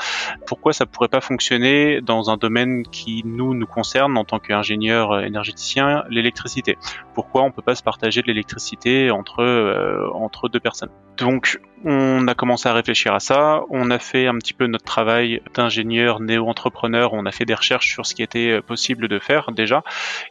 Pourquoi 0.46 0.74
ça 0.74 0.86
pourrait 0.86 1.08
pas 1.08 1.22
fonctionner 1.22 2.02
dans 2.02 2.30
un 2.30 2.38
domaine 2.38 2.84
qui 2.84 3.24
nous 3.26 3.54
nous 3.54 3.68
concerne 3.68 4.18
en 4.18 4.26
tant 4.26 4.40
qu'ingénieur 4.40 5.22
énergéticien, 5.22 6.04
l'électricité? 6.10 6.78
Pourquoi 7.14 7.44
on 7.44 7.52
peut 7.52 7.62
pas 7.62 7.76
se 7.76 7.84
partager 7.84 8.22
de 8.22 8.28
l'électricité 8.28 9.12
entre 9.12 9.42
euh, 9.42 10.08
entre 10.14 10.50
deux 10.50 10.60
personnes? 10.60 10.90
Donc 11.18 11.60
on 11.84 12.28
a 12.28 12.36
commencé 12.36 12.70
à 12.70 12.74
réfléchir 12.74 13.14
à 13.14 13.20
ça, 13.20 13.62
on 13.70 13.90
a 13.90 13.98
fait 13.98 14.28
un 14.28 14.36
petit 14.36 14.54
peu 14.54 14.68
notre 14.68 14.86
travail 14.86 15.42
d'ingénieur 15.56 16.20
néo-entrepreneur, 16.20 17.14
on 17.14 17.26
a 17.26 17.32
fait 17.32 17.46
des 17.46 17.56
recherches 17.56 17.90
sur 17.92 18.06
ce 18.06 18.14
qui 18.14 18.22
était 18.22 18.62
possible 18.62 19.08
de 19.08 19.18
faire 19.20 19.52
déjà, 19.52 19.84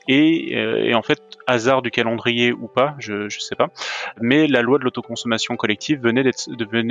et, 0.07 0.57
euh, 0.57 0.85
et 0.85 0.95
en 0.95 1.03
fait, 1.03 1.21
hasard 1.47 1.83
du 1.83 1.91
calendrier 1.91 2.53
ou 2.53 2.69
pas, 2.69 2.95
je, 2.99 3.20
je 3.29 3.41
sais 3.41 3.55
pas. 3.55 3.69
Mais 4.21 4.47
la 4.47 4.63
loi 4.63 4.79
de 4.79 4.85
l'autoconsommation 4.85 5.57
collective 5.57 6.01
venait 6.01 6.23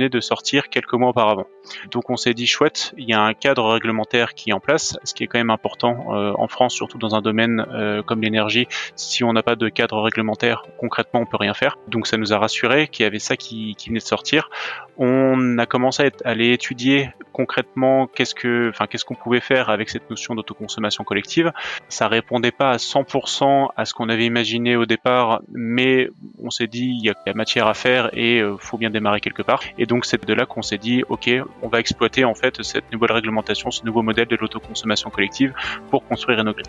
de, 0.08 0.20
sortir 0.20 0.68
quelques 0.68 0.92
mois 0.92 1.10
auparavant. 1.10 1.46
Donc 1.90 2.10
on 2.10 2.16
s'est 2.16 2.34
dit 2.34 2.46
chouette, 2.46 2.92
il 2.98 3.08
y 3.08 3.12
a 3.12 3.22
un 3.22 3.34
cadre 3.34 3.72
réglementaire 3.72 4.34
qui 4.34 4.50
est 4.50 4.52
en 4.52 4.60
place, 4.60 4.98
ce 5.04 5.14
qui 5.14 5.24
est 5.24 5.26
quand 5.26 5.38
même 5.38 5.50
important 5.50 6.08
en 6.10 6.48
France, 6.48 6.74
surtout 6.74 6.98
dans 6.98 7.14
un 7.14 7.22
domaine 7.22 7.64
comme 8.06 8.20
l'énergie. 8.20 8.66
Si 8.96 9.24
on 9.24 9.32
n'a 9.32 9.42
pas 9.42 9.56
de 9.56 9.68
cadre 9.68 10.00
réglementaire, 10.00 10.64
concrètement, 10.78 11.20
on 11.20 11.26
peut 11.26 11.36
rien 11.38 11.54
faire. 11.54 11.78
Donc 11.88 12.06
ça 12.06 12.16
nous 12.16 12.32
a 12.32 12.38
rassuré 12.38 12.88
qu'il 12.88 13.04
y 13.04 13.06
avait 13.06 13.18
ça 13.18 13.36
qui, 13.36 13.76
venait 13.86 13.98
de 13.98 14.04
sortir. 14.04 14.50
On 14.96 15.58
a 15.58 15.66
commencé 15.66 16.04
à 16.04 16.28
aller 16.28 16.52
étudier 16.52 17.10
concrètement 17.32 18.06
qu'est-ce 18.06 19.04
qu'on 19.04 19.14
pouvait 19.14 19.40
faire 19.40 19.70
avec 19.70 19.88
cette 19.88 20.10
notion 20.10 20.34
d'autoconsommation 20.34 21.04
collective. 21.04 21.52
Ça 21.88 22.08
répondait 22.08 22.50
pas 22.50 22.70
à 22.70 22.76
100% 22.76 23.68
à 23.76 23.84
ce 23.84 23.94
qu'on 23.94 24.08
avait 24.08 24.26
imaginé 24.26 24.76
au 24.76 24.86
départ, 24.86 25.40
mais 25.52 26.09
on 26.42 26.50
s'est 26.50 26.66
dit 26.66 26.86
il 26.86 27.04
y 27.04 27.10
a 27.10 27.14
matière 27.34 27.66
à 27.66 27.74
faire 27.74 28.10
et 28.12 28.40
euh, 28.40 28.56
faut 28.58 28.78
bien 28.78 28.90
démarrer 28.90 29.20
quelque 29.20 29.42
part. 29.42 29.62
Et 29.78 29.86
donc 29.86 30.04
c'est 30.04 30.24
de 30.24 30.34
là 30.34 30.46
qu'on 30.46 30.62
s'est 30.62 30.78
dit 30.78 31.02
ok, 31.08 31.30
on 31.62 31.68
va 31.68 31.80
exploiter 31.80 32.24
en 32.24 32.34
fait 32.34 32.62
cette 32.62 32.90
nouvelle 32.92 33.12
réglementation, 33.12 33.70
ce 33.70 33.84
nouveau 33.84 34.02
modèle 34.02 34.26
de 34.26 34.36
l'autoconsommation 34.36 35.10
collective 35.10 35.52
pour 35.90 36.04
construire 36.06 36.38
EnoGrid. 36.40 36.66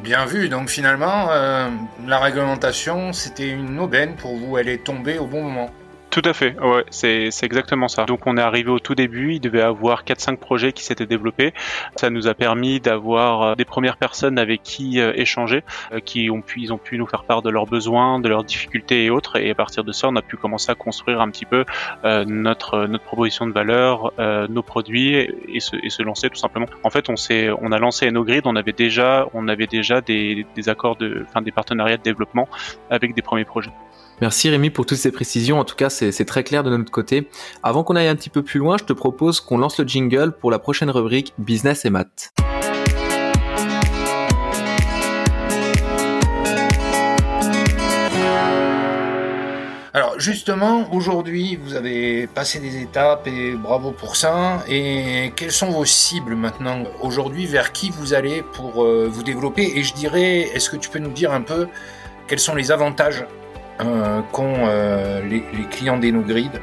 Bien 0.00 0.26
vu, 0.26 0.48
donc 0.48 0.68
finalement, 0.68 1.28
euh, 1.30 1.70
la 2.06 2.18
réglementation, 2.18 3.12
c'était 3.12 3.48
une 3.48 3.78
aubaine 3.78 4.16
pour 4.16 4.36
vous, 4.36 4.58
elle 4.58 4.68
est 4.68 4.82
tombée 4.82 5.18
au 5.18 5.26
bon 5.26 5.42
moment. 5.42 5.70
Tout 6.14 6.22
à 6.24 6.32
fait, 6.32 6.56
ouais, 6.60 6.84
c'est 6.90 7.42
exactement 7.42 7.88
ça. 7.88 8.04
Donc 8.04 8.28
on 8.28 8.36
est 8.36 8.40
arrivé 8.40 8.70
au 8.70 8.78
tout 8.78 8.94
début, 8.94 9.34
il 9.34 9.40
devait 9.40 9.62
avoir 9.62 10.04
4-5 10.04 10.36
projets 10.36 10.72
qui 10.72 10.84
s'étaient 10.84 11.06
développés. 11.06 11.52
Ça 11.96 12.08
nous 12.08 12.28
a 12.28 12.34
permis 12.34 12.78
d'avoir 12.78 13.42
euh, 13.42 13.54
des 13.56 13.64
premières 13.64 13.96
personnes 13.96 14.38
avec 14.38 14.62
qui 14.62 15.00
euh, 15.00 15.12
échanger, 15.16 15.64
euh, 15.90 15.98
qui 15.98 16.30
ont 16.30 16.40
pu, 16.40 16.60
ils 16.60 16.72
ont 16.72 16.78
pu 16.78 16.98
nous 16.98 17.08
faire 17.08 17.24
part 17.24 17.42
de 17.42 17.50
leurs 17.50 17.66
besoins, 17.66 18.20
de 18.20 18.28
leurs 18.28 18.44
difficultés 18.44 19.06
et 19.06 19.10
autres. 19.10 19.40
Et 19.40 19.50
à 19.50 19.56
partir 19.56 19.82
de 19.82 19.90
ça, 19.90 20.06
on 20.06 20.14
a 20.14 20.22
pu 20.22 20.36
commencer 20.36 20.70
à 20.70 20.76
construire 20.76 21.20
un 21.20 21.28
petit 21.30 21.46
peu 21.46 21.64
notre 22.04 22.86
notre 22.86 23.04
proposition 23.04 23.48
de 23.48 23.52
valeur, 23.52 24.12
nos 24.48 24.62
produits 24.62 25.16
et 25.16 25.58
se, 25.58 25.74
et 25.84 25.90
se 25.90 26.04
lancer 26.04 26.30
tout 26.30 26.36
simplement. 26.36 26.66
En 26.84 26.90
fait, 26.90 27.08
on 27.08 27.14
on 27.60 27.72
a 27.72 27.78
lancé 27.80 28.06
EnoGrid, 28.06 28.46
on 28.46 28.54
avait 28.54 28.72
déjà, 28.72 29.26
on 29.34 29.48
avait 29.48 29.66
déjà 29.66 30.00
des, 30.00 30.46
des 30.54 30.68
accords 30.68 30.94
de, 30.94 31.26
des 31.42 31.50
partenariats 31.50 31.96
de 31.96 32.02
développement 32.02 32.48
avec 32.88 33.14
des 33.14 33.22
premiers 33.22 33.44
projets. 33.44 33.72
Merci 34.20 34.48
Rémi 34.48 34.70
pour 34.70 34.86
toutes 34.86 34.98
ces 34.98 35.10
précisions. 35.10 35.58
En 35.58 35.64
tout 35.64 35.76
cas, 35.76 35.90
c'est 35.90 36.24
très 36.24 36.44
clair 36.44 36.62
de 36.62 36.70
notre 36.70 36.90
côté. 36.90 37.28
Avant 37.62 37.82
qu'on 37.82 37.96
aille 37.96 38.08
un 38.08 38.16
petit 38.16 38.30
peu 38.30 38.42
plus 38.42 38.60
loin, 38.60 38.76
je 38.78 38.84
te 38.84 38.92
propose 38.92 39.40
qu'on 39.40 39.58
lance 39.58 39.78
le 39.78 39.86
jingle 39.86 40.32
pour 40.32 40.50
la 40.50 40.58
prochaine 40.58 40.90
rubrique 40.90 41.34
Business 41.38 41.84
et 41.84 41.90
Maths. 41.90 42.32
Alors 49.96 50.18
justement, 50.18 50.92
aujourd'hui, 50.92 51.56
vous 51.56 51.74
avez 51.74 52.26
passé 52.26 52.58
des 52.58 52.82
étapes 52.82 53.28
et 53.28 53.52
bravo 53.52 53.92
pour 53.92 54.16
ça. 54.16 54.64
Et 54.68 55.32
quelles 55.36 55.52
sont 55.52 55.70
vos 55.70 55.84
cibles 55.84 56.34
maintenant 56.34 56.84
Aujourd'hui, 57.00 57.46
vers 57.46 57.72
qui 57.72 57.90
vous 57.90 58.12
allez 58.12 58.42
pour 58.42 58.84
euh, 58.84 59.08
vous 59.08 59.22
développer 59.22 59.76
Et 59.76 59.84
je 59.84 59.94
dirais, 59.94 60.50
est-ce 60.54 60.68
que 60.68 60.76
tu 60.76 60.88
peux 60.88 60.98
nous 60.98 61.12
dire 61.12 61.32
un 61.32 61.42
peu 61.42 61.68
quels 62.26 62.38
sont 62.40 62.54
les 62.54 62.72
avantages 62.72 63.24
qu'ont 64.32 64.54
euh, 64.66 65.22
les, 65.22 65.42
clients 65.70 65.98
d'EnoGrid. 65.98 66.60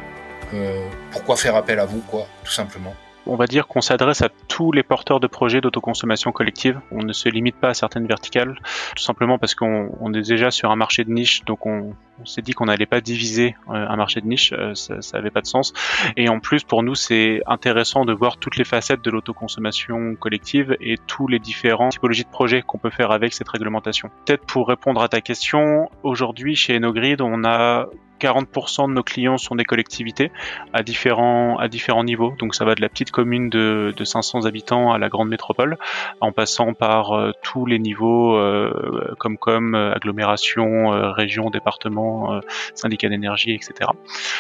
Euh, 0.53 0.85
pourquoi 1.11 1.35
faire 1.35 1.55
appel 1.55 1.79
à 1.79 1.85
vous, 1.85 2.01
quoi, 2.01 2.27
tout 2.43 2.51
simplement 2.51 2.93
on 3.25 3.35
va 3.35 3.45
dire 3.45 3.67
qu'on 3.67 3.81
s'adresse 3.81 4.21
à 4.21 4.29
tous 4.47 4.71
les 4.71 4.83
porteurs 4.83 5.19
de 5.19 5.27
projets 5.27 5.61
d'autoconsommation 5.61 6.31
collective. 6.31 6.79
On 6.91 7.03
ne 7.03 7.13
se 7.13 7.29
limite 7.29 7.55
pas 7.55 7.69
à 7.69 7.73
certaines 7.73 8.07
verticales, 8.07 8.59
tout 8.95 9.03
simplement 9.03 9.37
parce 9.37 9.55
qu'on 9.55 10.13
est 10.13 10.27
déjà 10.27 10.51
sur 10.51 10.71
un 10.71 10.75
marché 10.75 11.03
de 11.03 11.11
niche, 11.11 11.43
donc 11.45 11.65
on, 11.65 11.93
s'est 12.23 12.43
dit 12.43 12.53
qu'on 12.53 12.65
n'allait 12.65 12.85
pas 12.85 13.01
diviser 13.01 13.55
euh, 13.69 13.73
un 13.73 13.95
marché 13.95 14.21
de 14.21 14.27
niche, 14.27 14.53
euh, 14.53 14.75
ça 14.75 14.95
n'avait 15.13 15.31
pas 15.31 15.41
de 15.41 15.47
sens. 15.47 15.73
Et 16.17 16.29
en 16.29 16.39
plus, 16.39 16.63
pour 16.63 16.83
nous, 16.83 16.93
c'est 16.93 17.41
intéressant 17.47 18.05
de 18.05 18.13
voir 18.13 18.37
toutes 18.37 18.57
les 18.57 18.63
facettes 18.63 19.03
de 19.03 19.09
l'autoconsommation 19.09 20.15
collective 20.15 20.77
et 20.81 20.97
tous 21.07 21.27
les 21.27 21.39
différents 21.39 21.89
typologies 21.89 22.23
de 22.23 22.29
projets 22.29 22.61
qu'on 22.61 22.77
peut 22.77 22.91
faire 22.91 23.11
avec 23.11 23.33
cette 23.33 23.49
réglementation. 23.49 24.09
Peut-être 24.25 24.45
pour 24.45 24.67
répondre 24.67 25.01
à 25.01 25.07
ta 25.07 25.21
question, 25.21 25.89
aujourd'hui 26.03 26.55
chez 26.55 26.77
Enogrid, 26.77 27.21
on 27.21 27.43
a 27.43 27.87
40% 28.21 28.87
de 28.87 28.93
nos 28.93 29.03
clients 29.03 29.37
sont 29.37 29.55
des 29.55 29.65
collectivités 29.65 30.31
à 30.73 30.83
différents, 30.83 31.57
à 31.57 31.67
différents 31.67 32.03
niveaux. 32.03 32.33
Donc 32.37 32.55
ça 32.55 32.65
va 32.65 32.75
de 32.75 32.81
la 32.81 32.89
petite 32.89 33.11
commune 33.11 33.49
de, 33.49 33.93
de 33.95 34.03
500 34.03 34.45
habitants 34.45 34.91
à 34.91 34.99
la 34.99 35.09
grande 35.09 35.29
métropole, 35.29 35.77
en 36.19 36.31
passant 36.31 36.73
par 36.73 37.13
euh, 37.13 37.31
tous 37.41 37.65
les 37.65 37.79
niveaux 37.79 38.35
euh, 38.35 39.15
comme 39.17 39.37
comme 39.37 39.75
euh, 39.75 39.93
agglomération, 39.93 40.89
région, 41.11 41.49
département, 41.49 42.39
syndicat 42.75 43.09
d'énergie, 43.09 43.53
etc. 43.53 43.89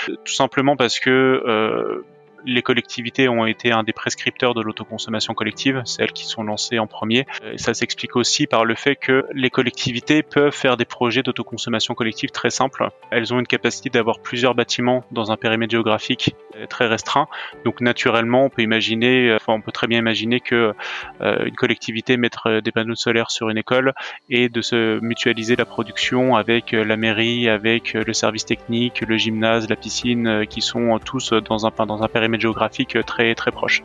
Tout 0.05 0.33
simplement 0.33 0.75
parce 0.75 0.99
que 0.99 2.03
les 2.45 2.61
collectivités 2.61 3.29
ont 3.29 3.45
été 3.45 3.71
un 3.71 3.83
des 3.83 3.93
prescripteurs 3.93 4.53
de 4.53 4.61
l'autoconsommation 4.61 5.33
collective, 5.33 5.81
celles 5.85 6.11
qui 6.11 6.25
sont 6.25 6.43
lancées 6.43 6.79
en 6.79 6.87
premier. 6.87 7.25
Ça 7.57 7.73
s'explique 7.73 8.15
aussi 8.15 8.47
par 8.47 8.65
le 8.65 8.75
fait 8.75 8.95
que 8.95 9.25
les 9.33 9.49
collectivités 9.49 10.23
peuvent 10.23 10.53
faire 10.53 10.77
des 10.77 10.85
projets 10.85 11.23
d'autoconsommation 11.23 11.93
collective 11.93 12.31
très 12.31 12.49
simples. 12.49 12.89
Elles 13.11 13.33
ont 13.33 13.39
une 13.39 13.47
capacité 13.47 13.89
d'avoir 13.89 14.19
plusieurs 14.19 14.55
bâtiments 14.55 15.03
dans 15.11 15.31
un 15.31 15.37
périmètre 15.37 15.71
géographique 15.71 16.35
euh, 16.55 16.65
très 16.67 16.87
restreint. 16.87 17.27
Donc 17.65 17.81
naturellement, 17.81 18.45
on 18.45 18.49
peut 18.49 18.61
imaginer, 18.61 19.29
euh, 19.29 19.35
enfin, 19.35 19.53
on 19.53 19.61
peut 19.61 19.71
très 19.71 19.87
bien 19.87 19.99
imaginer 19.99 20.39
que 20.39 20.73
euh, 21.21 21.45
une 21.45 21.55
collectivité 21.55 22.17
mettre 22.17 22.59
des 22.61 22.71
panneaux 22.71 22.95
solaires 22.95 23.31
sur 23.31 23.49
une 23.49 23.57
école 23.57 23.93
et 24.29 24.49
de 24.49 24.61
se 24.61 24.99
mutualiser 24.99 25.55
la 25.55 25.65
production 25.65 26.35
avec 26.35 26.71
la 26.71 26.97
mairie, 26.97 27.49
avec 27.49 27.93
le 27.93 28.13
service 28.13 28.45
technique, 28.45 29.01
le 29.01 29.17
gymnase, 29.17 29.69
la 29.69 29.75
piscine, 29.75 30.45
qui 30.47 30.61
sont 30.61 30.99
tous 30.99 31.33
dans 31.33 31.65
un 31.65 31.71
dans 31.85 32.03
un 32.03 32.07
périmètre 32.07 32.41
géographique 32.41 32.97
très 33.05 33.33
très 33.35 33.51
proche. 33.51 33.83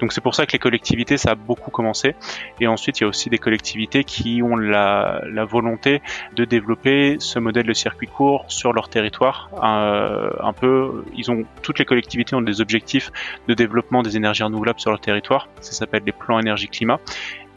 Donc 0.00 0.12
c'est 0.12 0.20
pour 0.20 0.34
ça 0.34 0.46
que 0.46 0.52
les 0.52 0.58
collectivités 0.58 1.16
ça 1.16 1.32
a 1.32 1.34
beaucoup 1.34 1.70
commencé. 1.70 2.14
Et 2.60 2.66
ensuite 2.66 3.00
il 3.00 3.04
y 3.04 3.04
a 3.04 3.08
aussi 3.08 3.30
des 3.30 3.38
collectivités 3.38 4.04
qui 4.04 4.42
ont 4.42 4.56
la, 4.56 5.20
volonté 5.48 6.02
de 6.34 6.44
développer 6.44 7.16
ce 7.18 7.38
modèle 7.38 7.66
de 7.66 7.72
circuit 7.72 8.08
court 8.08 8.44
sur 8.48 8.72
leur 8.72 8.88
territoire. 8.88 9.50
Euh, 9.62 10.30
un 10.40 10.52
peu 10.52 11.04
ils 11.16 11.30
ont 11.30 11.44
toutes 11.62 11.78
les 11.78 11.84
collectivités 11.84 12.34
ont 12.34 12.42
des 12.42 12.60
objectifs 12.60 13.10
de 13.48 13.54
développement 13.54 14.02
des 14.02 14.16
énergies 14.16 14.42
renouvelables 14.42 14.80
sur 14.80 14.90
leur 14.90 15.00
territoire. 15.00 15.48
Ça 15.60 15.72
s'appelle 15.72 16.02
les 16.04 16.12
plans 16.12 16.38
énergie 16.38 16.68
climat 16.68 17.00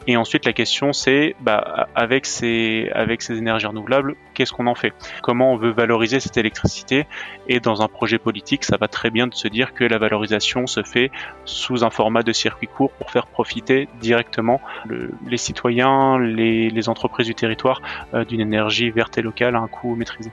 et 0.06 0.16
ensuite, 0.16 0.46
la 0.46 0.52
question, 0.52 0.92
c'est, 0.92 1.36
bah, 1.40 1.88
avec 1.94 2.24
ces, 2.24 2.90
énergies 3.30 3.66
renouvelables, 3.66 4.16
qu'est-ce 4.32 4.52
qu'on 4.52 4.66
en 4.66 4.74
fait? 4.74 4.94
Comment 5.22 5.52
on 5.52 5.56
veut 5.56 5.70
valoriser 5.70 6.20
cette 6.20 6.38
électricité? 6.38 7.06
Et 7.48 7.60
dans 7.60 7.82
un 7.82 7.88
projet 7.88 8.18
politique, 8.18 8.64
ça 8.64 8.78
va 8.78 8.88
très 8.88 9.10
bien 9.10 9.26
de 9.26 9.34
se 9.34 9.46
dire 9.46 9.74
que 9.74 9.84
la 9.84 9.98
valorisation 9.98 10.66
se 10.66 10.82
fait 10.82 11.10
sous 11.44 11.84
un 11.84 11.90
format 11.90 12.22
de 12.22 12.32
circuit 12.32 12.66
court 12.66 12.90
pour 12.92 13.10
faire 13.10 13.26
profiter 13.26 13.88
directement 14.00 14.60
les 15.26 15.36
citoyens, 15.36 16.18
les, 16.18 16.70
les, 16.70 16.88
entreprises 16.88 17.26
du 17.26 17.34
territoire 17.34 17.82
euh, 18.14 18.24
d'une 18.24 18.40
énergie 18.40 18.90
verte 18.90 19.18
et 19.18 19.22
locale 19.22 19.54
à 19.54 19.58
un 19.58 19.68
coût 19.68 19.94
maîtrisé. 19.96 20.30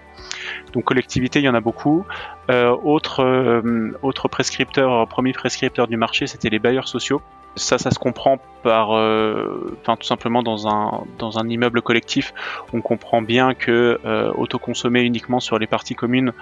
Donc 0.71 0.85
collectivité, 0.85 1.39
il 1.39 1.45
y 1.45 1.49
en 1.49 1.55
a 1.55 1.61
beaucoup. 1.61 2.05
Euh, 2.49 2.75
autre, 2.83 3.21
euh, 3.23 3.91
autre 4.01 4.29
prescripteur, 4.29 5.07
premier 5.07 5.33
prescripteur 5.33 5.87
du 5.87 5.97
marché, 5.97 6.25
c'était 6.25 6.49
les 6.49 6.59
bailleurs 6.59 6.87
sociaux. 6.87 7.21
Ça, 7.55 7.77
ça 7.77 7.91
se 7.91 7.99
comprend 7.99 8.37
euh, 8.67 9.77
enfin 9.81 9.95
tout 9.95 10.05
simplement 10.07 10.43
dans 10.43 10.67
un 10.67 11.03
dans 11.17 11.39
un 11.39 11.47
immeuble 11.49 11.81
collectif, 11.81 12.33
on 12.73 12.81
comprend 12.81 13.21
bien 13.21 13.53
que 13.53 13.99
euh, 14.05 14.31
autoconsommer 14.33 15.01
uniquement 15.01 15.39
sur 15.39 15.59
les 15.59 15.67
parties 15.67 15.95
communes, 15.95 16.33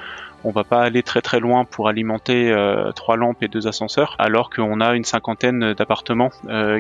on 0.44 0.52
va 0.52 0.64
pas 0.64 0.82
aller 0.82 1.04
très 1.04 1.22
très 1.22 1.40
loin 1.40 1.66
pour 1.66 1.88
alimenter 1.88 2.52
euh, 2.52 2.92
trois 2.92 3.16
lampes 3.16 3.42
et 3.44 3.48
deux 3.48 3.68
ascenseurs, 3.68 4.16
alors 4.20 4.50
qu'on 4.50 4.82
a 4.82 4.96
une 4.96 5.04
cinquantaine 5.04 5.74
d'appartements 5.74 6.32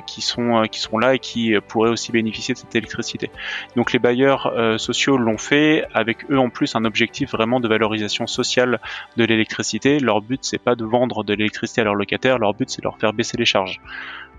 qui 0.05 0.21
sont 0.21 0.63
qui 0.71 0.79
sont 0.79 0.97
là 0.97 1.15
et 1.15 1.19
qui 1.19 1.55
pourraient 1.67 1.89
aussi 1.89 2.11
bénéficier 2.11 2.53
de 2.53 2.59
cette 2.59 2.75
électricité. 2.75 3.29
Donc 3.75 3.93
les 3.93 3.99
bailleurs 3.99 4.53
sociaux 4.77 5.17
l'ont 5.17 5.37
fait 5.37 5.85
avec 5.93 6.29
eux 6.29 6.39
en 6.39 6.49
plus 6.49 6.75
un 6.75 6.85
objectif 6.85 7.31
vraiment 7.31 7.59
de 7.59 7.67
valorisation 7.67 8.27
sociale 8.27 8.79
de 9.17 9.23
l'électricité. 9.23 9.99
Leur 9.99 10.21
but 10.21 10.39
c'est 10.43 10.61
pas 10.61 10.75
de 10.75 10.85
vendre 10.85 11.23
de 11.23 11.33
l'électricité 11.33 11.81
à 11.81 11.83
leurs 11.83 11.95
locataires, 11.95 12.37
leur 12.39 12.53
but 12.53 12.69
c'est 12.69 12.81
de 12.81 12.85
leur 12.85 12.97
faire 12.97 13.13
baisser 13.13 13.37
les 13.37 13.45
charges. 13.45 13.79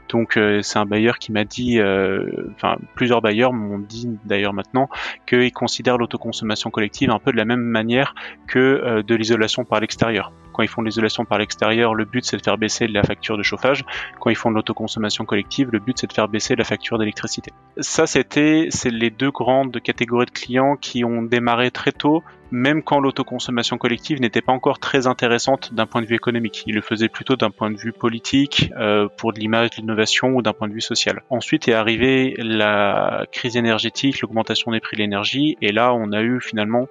Donc 0.09 0.37
euh, 0.37 0.63
c'est 0.63 0.79
un 0.79 0.87
bailleur 0.87 1.19
qui 1.19 1.33
m'a 1.33 1.45
dit, 1.45 1.79
euh, 1.79 2.49
enfin 2.55 2.77
plusieurs 2.95 3.21
bailleurs 3.21 3.53
m'ont 3.53 3.79
dit 3.79 4.09
d'ailleurs 4.25 4.53
maintenant 4.53 4.89
qu'ils 5.27 5.53
considèrent 5.53 5.99
l'autoconsommation 5.99 6.71
collective 6.71 7.11
un 7.11 7.19
peu 7.19 7.33
de 7.33 7.37
la 7.37 7.45
même 7.45 7.61
manière 7.61 8.15
que 8.47 8.59
euh, 8.59 9.03
de 9.03 9.15
l'isolation 9.15 9.65
par 9.65 9.81
l'extérieur. 9.81 10.33
Quand 10.53 10.63
ils 10.63 10.69
font 10.69 10.81
de 10.81 10.87
l'isolation 10.87 11.25
par 11.25 11.39
l'extérieur, 11.39 11.95
le 11.95 12.05
but 12.05 12.25
c'est 12.25 12.37
de 12.37 12.43
faire 12.43 12.57
baisser 12.57 12.87
la 12.87 13.03
facture 13.03 13.37
de 13.37 13.43
chauffage. 13.43 13.85
Quand 14.21 14.31
ils 14.31 14.37
font 14.37 14.51
de 14.51 14.57
l'autoconsommation 14.57 15.25
collective, 15.25 15.69
le 15.71 15.81
but 15.81 15.99
c'est 15.99 16.07
de 16.07 16.13
faire 16.13 16.29
baisser 16.29 16.57
la 16.57 16.65
facture 16.65 16.99
d'électricité. 16.99 17.53
Ça 17.79 18.07
c'était 18.07 18.69
c'est 18.71 18.91
les 18.91 19.11
deux 19.11 19.31
grandes 19.31 19.81
catégories 19.83 20.27
de 20.27 20.31
clients 20.31 20.77
qui 20.77 21.05
ont 21.05 21.23
démarré 21.23 21.71
très 21.71 21.93
tôt 21.93 22.23
même 22.51 22.83
quand 22.83 23.01
l'autoconsommation 23.01 23.79
collective 23.79 24.21
n'était 24.21 24.41
pas 24.41 24.53
encore 24.53 24.79
très 24.79 25.07
intéressante 25.07 25.75
d'un 25.75 25.87
point 25.87 26.03
de 26.03 26.07
vue 26.07 26.15
économique. 26.15 26.65
Il 26.67 26.75
le 26.75 26.81
faisait 26.81 27.09
plutôt 27.09 27.37
d'un 27.37 27.51
point 27.51 27.71
de 27.71 27.77
vue 27.77 27.93
politique, 27.93 28.71
euh, 28.77 29.09
pour 29.17 29.33
de 29.33 29.39
l'image, 29.39 29.71
de 29.71 29.77
l'innovation 29.77 30.29
ou 30.29 30.43
d'un 30.43 30.53
point 30.53 30.69
de 30.69 30.73
vue 30.73 30.81
social. 30.81 31.23
Ensuite 31.31 31.69
est 31.69 31.75
arrivée 31.75 32.35
la 32.39 33.27
crise 33.33 33.57
énergétique, 33.57 34.21
l'augmentation 34.21 34.71
des 34.73 34.81
prix 34.81 34.97
de 34.97 35.03
l'énergie, 35.03 35.57
et 35.61 35.73
là 35.73 35.93
on 35.95 36.13
a 36.13 36.23
eu 36.23 36.41
finalement 36.41 36.87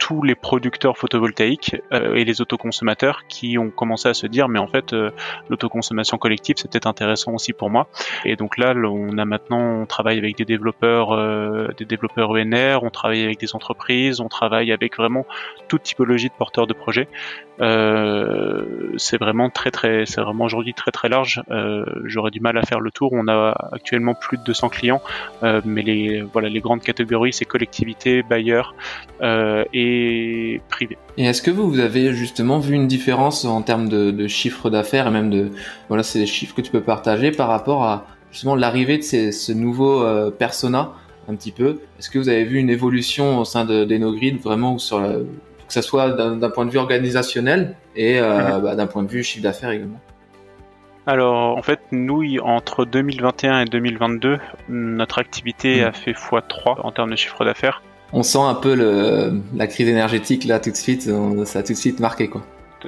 tous 0.00 0.22
les 0.22 0.34
producteurs 0.34 0.96
photovoltaïques 0.96 1.76
euh, 1.92 2.14
et 2.14 2.24
les 2.24 2.40
autoconsommateurs 2.40 3.26
qui 3.28 3.58
ont 3.58 3.70
commencé 3.70 4.08
à 4.08 4.14
se 4.14 4.26
dire 4.26 4.48
mais 4.48 4.58
en 4.58 4.66
fait 4.66 4.94
euh, 4.94 5.10
l'autoconsommation 5.50 6.16
collective 6.16 6.56
c'est 6.58 6.70
peut-être 6.70 6.86
intéressant 6.86 7.34
aussi 7.34 7.52
pour 7.52 7.68
moi. 7.68 7.86
Et 8.24 8.34
donc 8.34 8.56
là 8.56 8.72
on 8.74 9.18
a 9.18 9.24
maintenant 9.26 9.82
on 9.82 9.86
travaille 9.86 10.18
avec 10.18 10.36
des 10.36 10.46
développeurs 10.46 11.12
euh, 11.12 11.68
des 11.76 11.84
développeurs 11.84 12.30
ENR 12.30 12.82
on 12.82 12.88
travaille 12.90 13.22
avec 13.22 13.38
des 13.38 13.54
entreprises 13.54 14.20
on 14.20 14.28
travaille 14.28 14.72
avec 14.72 14.96
vraiment 14.96 15.26
toute 15.68 15.82
typologie 15.82 16.28
de 16.28 16.34
porteurs 16.34 16.66
de 16.66 16.72
projets. 16.72 17.06
C'est 18.96 19.18
vraiment 19.18 19.50
très 19.50 19.70
très 19.70 20.06
c'est 20.06 20.22
vraiment 20.22 20.44
aujourd'hui 20.44 20.72
très 20.72 20.92
très 20.92 21.10
large. 21.10 21.42
J'aurais 22.04 22.30
du 22.30 22.40
mal 22.40 22.56
à 22.56 22.62
faire 22.62 22.80
le 22.80 22.90
tour. 22.90 23.10
On 23.12 23.28
a 23.28 23.54
actuellement 23.72 24.14
plus 24.14 24.38
de 24.38 24.44
200 24.44 24.70
clients. 24.70 25.02
Mais 25.42 25.82
les 25.82 26.22
voilà 26.22 26.48
les 26.48 26.60
grandes 26.60 26.82
catégories 26.82 27.34
c'est 27.34 27.44
collectivités 27.44 28.22
bailleurs 28.22 28.74
et 29.20 29.89
privés 30.68 30.98
et 31.16 31.24
est-ce 31.24 31.42
que 31.42 31.50
vous, 31.50 31.68
vous 31.68 31.80
avez 31.80 32.12
justement 32.14 32.58
vu 32.58 32.74
une 32.74 32.86
différence 32.86 33.44
en 33.44 33.62
termes 33.62 33.88
de, 33.88 34.10
de 34.10 34.28
chiffre 34.28 34.70
d'affaires 34.70 35.06
et 35.08 35.10
même 35.10 35.30
de 35.30 35.50
voilà, 35.88 36.02
c'est 36.02 36.18
des 36.18 36.26
chiffres 36.26 36.54
que 36.54 36.62
tu 36.62 36.70
peux 36.70 36.80
partager 36.80 37.30
par 37.30 37.48
rapport 37.48 37.84
à 37.84 38.06
justement 38.30 38.54
l'arrivée 38.54 38.98
de 38.98 39.02
ces, 39.02 39.32
ce 39.32 39.52
nouveau 39.52 40.02
euh, 40.02 40.30
persona 40.30 40.92
un 41.28 41.34
petit 41.34 41.52
peu? 41.52 41.80
Est-ce 41.98 42.10
que 42.10 42.18
vous 42.18 42.28
avez 42.28 42.44
vu 42.44 42.58
une 42.58 42.70
évolution 42.70 43.38
au 43.38 43.44
sein 43.44 43.64
de 43.64 43.84
d'Enogrid 43.84 44.40
vraiment 44.40 44.78
sur 44.78 45.00
que 45.70 45.74
ça 45.74 45.82
soit 45.82 46.10
d'un 46.10 46.50
point 46.50 46.66
de 46.66 46.70
vue 46.70 46.78
organisationnel 46.78 47.76
et 47.94 48.18
euh, 48.18 48.56
mhm. 48.56 48.62
bah, 48.62 48.74
d'un 48.74 48.86
point 48.86 49.02
de 49.02 49.08
vue 49.08 49.22
chiffre 49.22 49.42
d'affaires 49.42 49.70
également? 49.70 50.00
Alors 51.06 51.56
en 51.56 51.62
fait 51.62 51.80
nous 51.92 52.22
entre 52.42 52.84
2021 52.84 53.62
et 53.62 53.64
2022 53.64 54.38
notre 54.68 55.18
activité 55.18 55.80
Mhm. 55.80 55.86
a 55.86 55.92
fait 55.92 56.12
x3 56.12 56.80
en 56.82 56.92
termes 56.92 57.10
de 57.10 57.16
chiffre 57.16 57.44
d'affaires. 57.44 57.82
On 58.12 58.22
sent 58.22 58.38
un 58.40 58.54
peu 58.54 58.74
le, 58.74 59.40
la 59.54 59.66
crise 59.66 59.88
énergétique 59.88 60.44
là 60.44 60.58
tout 60.60 60.70
de 60.70 60.76
suite, 60.76 61.08
on- 61.12 61.44
ça 61.44 61.60
a 61.60 61.62
tout 61.62 61.72
de 61.72 61.78
suite 61.78 62.00
marqué 62.00 62.28
quoi. 62.28 62.42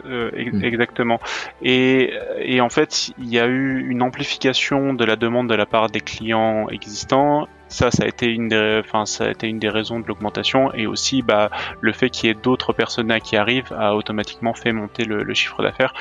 Euh, 0.07 0.31
Mm. 0.35 0.65
Exactement. 0.65 1.21
Et, 1.63 2.13
et 2.41 2.61
en 2.63 2.71
fait, 2.71 3.11
il 3.19 3.29
y 3.29 3.39
a 3.39 3.47
eu 3.47 3.87
une 3.91 4.01
amplification 4.03 4.95
de 4.95 5.05
la 5.05 5.17
demande 5.17 5.49
de 5.51 5.55
la 5.55 5.67
part 5.67 5.91
des 5.91 6.01
clients 6.01 6.67
existants. 6.71 7.47
Ça, 7.73 7.91
ça 7.91 8.05
a 8.05 8.07
été 8.07 8.27
une 8.27 8.49
des, 8.49 8.83
enfin, 8.85 9.07
ça 9.07 9.25
a 9.25 9.31
été 9.31 9.49
une 9.49 9.59
des 9.59 9.69
raisons 9.69 9.99
de 9.99 10.07
l'augmentation. 10.07 10.73
Et 10.75 10.87
aussi, 10.87 11.23
bah, 11.23 11.51
le 11.81 11.93
fait 11.93 12.11
qu'il 12.11 12.29
y 12.29 12.31
ait 12.31 12.35
d'autres 12.35 12.73
personas 12.73 13.19
qui 13.19 13.37
arrivent 13.37 13.73
a 13.77 13.95
automatiquement 13.95 14.55
fait 14.55 14.73
monter 14.73 15.05
le, 15.05 15.23
le 15.23 15.35
chiffre 15.35 15.63
d'affaires. 15.63 15.95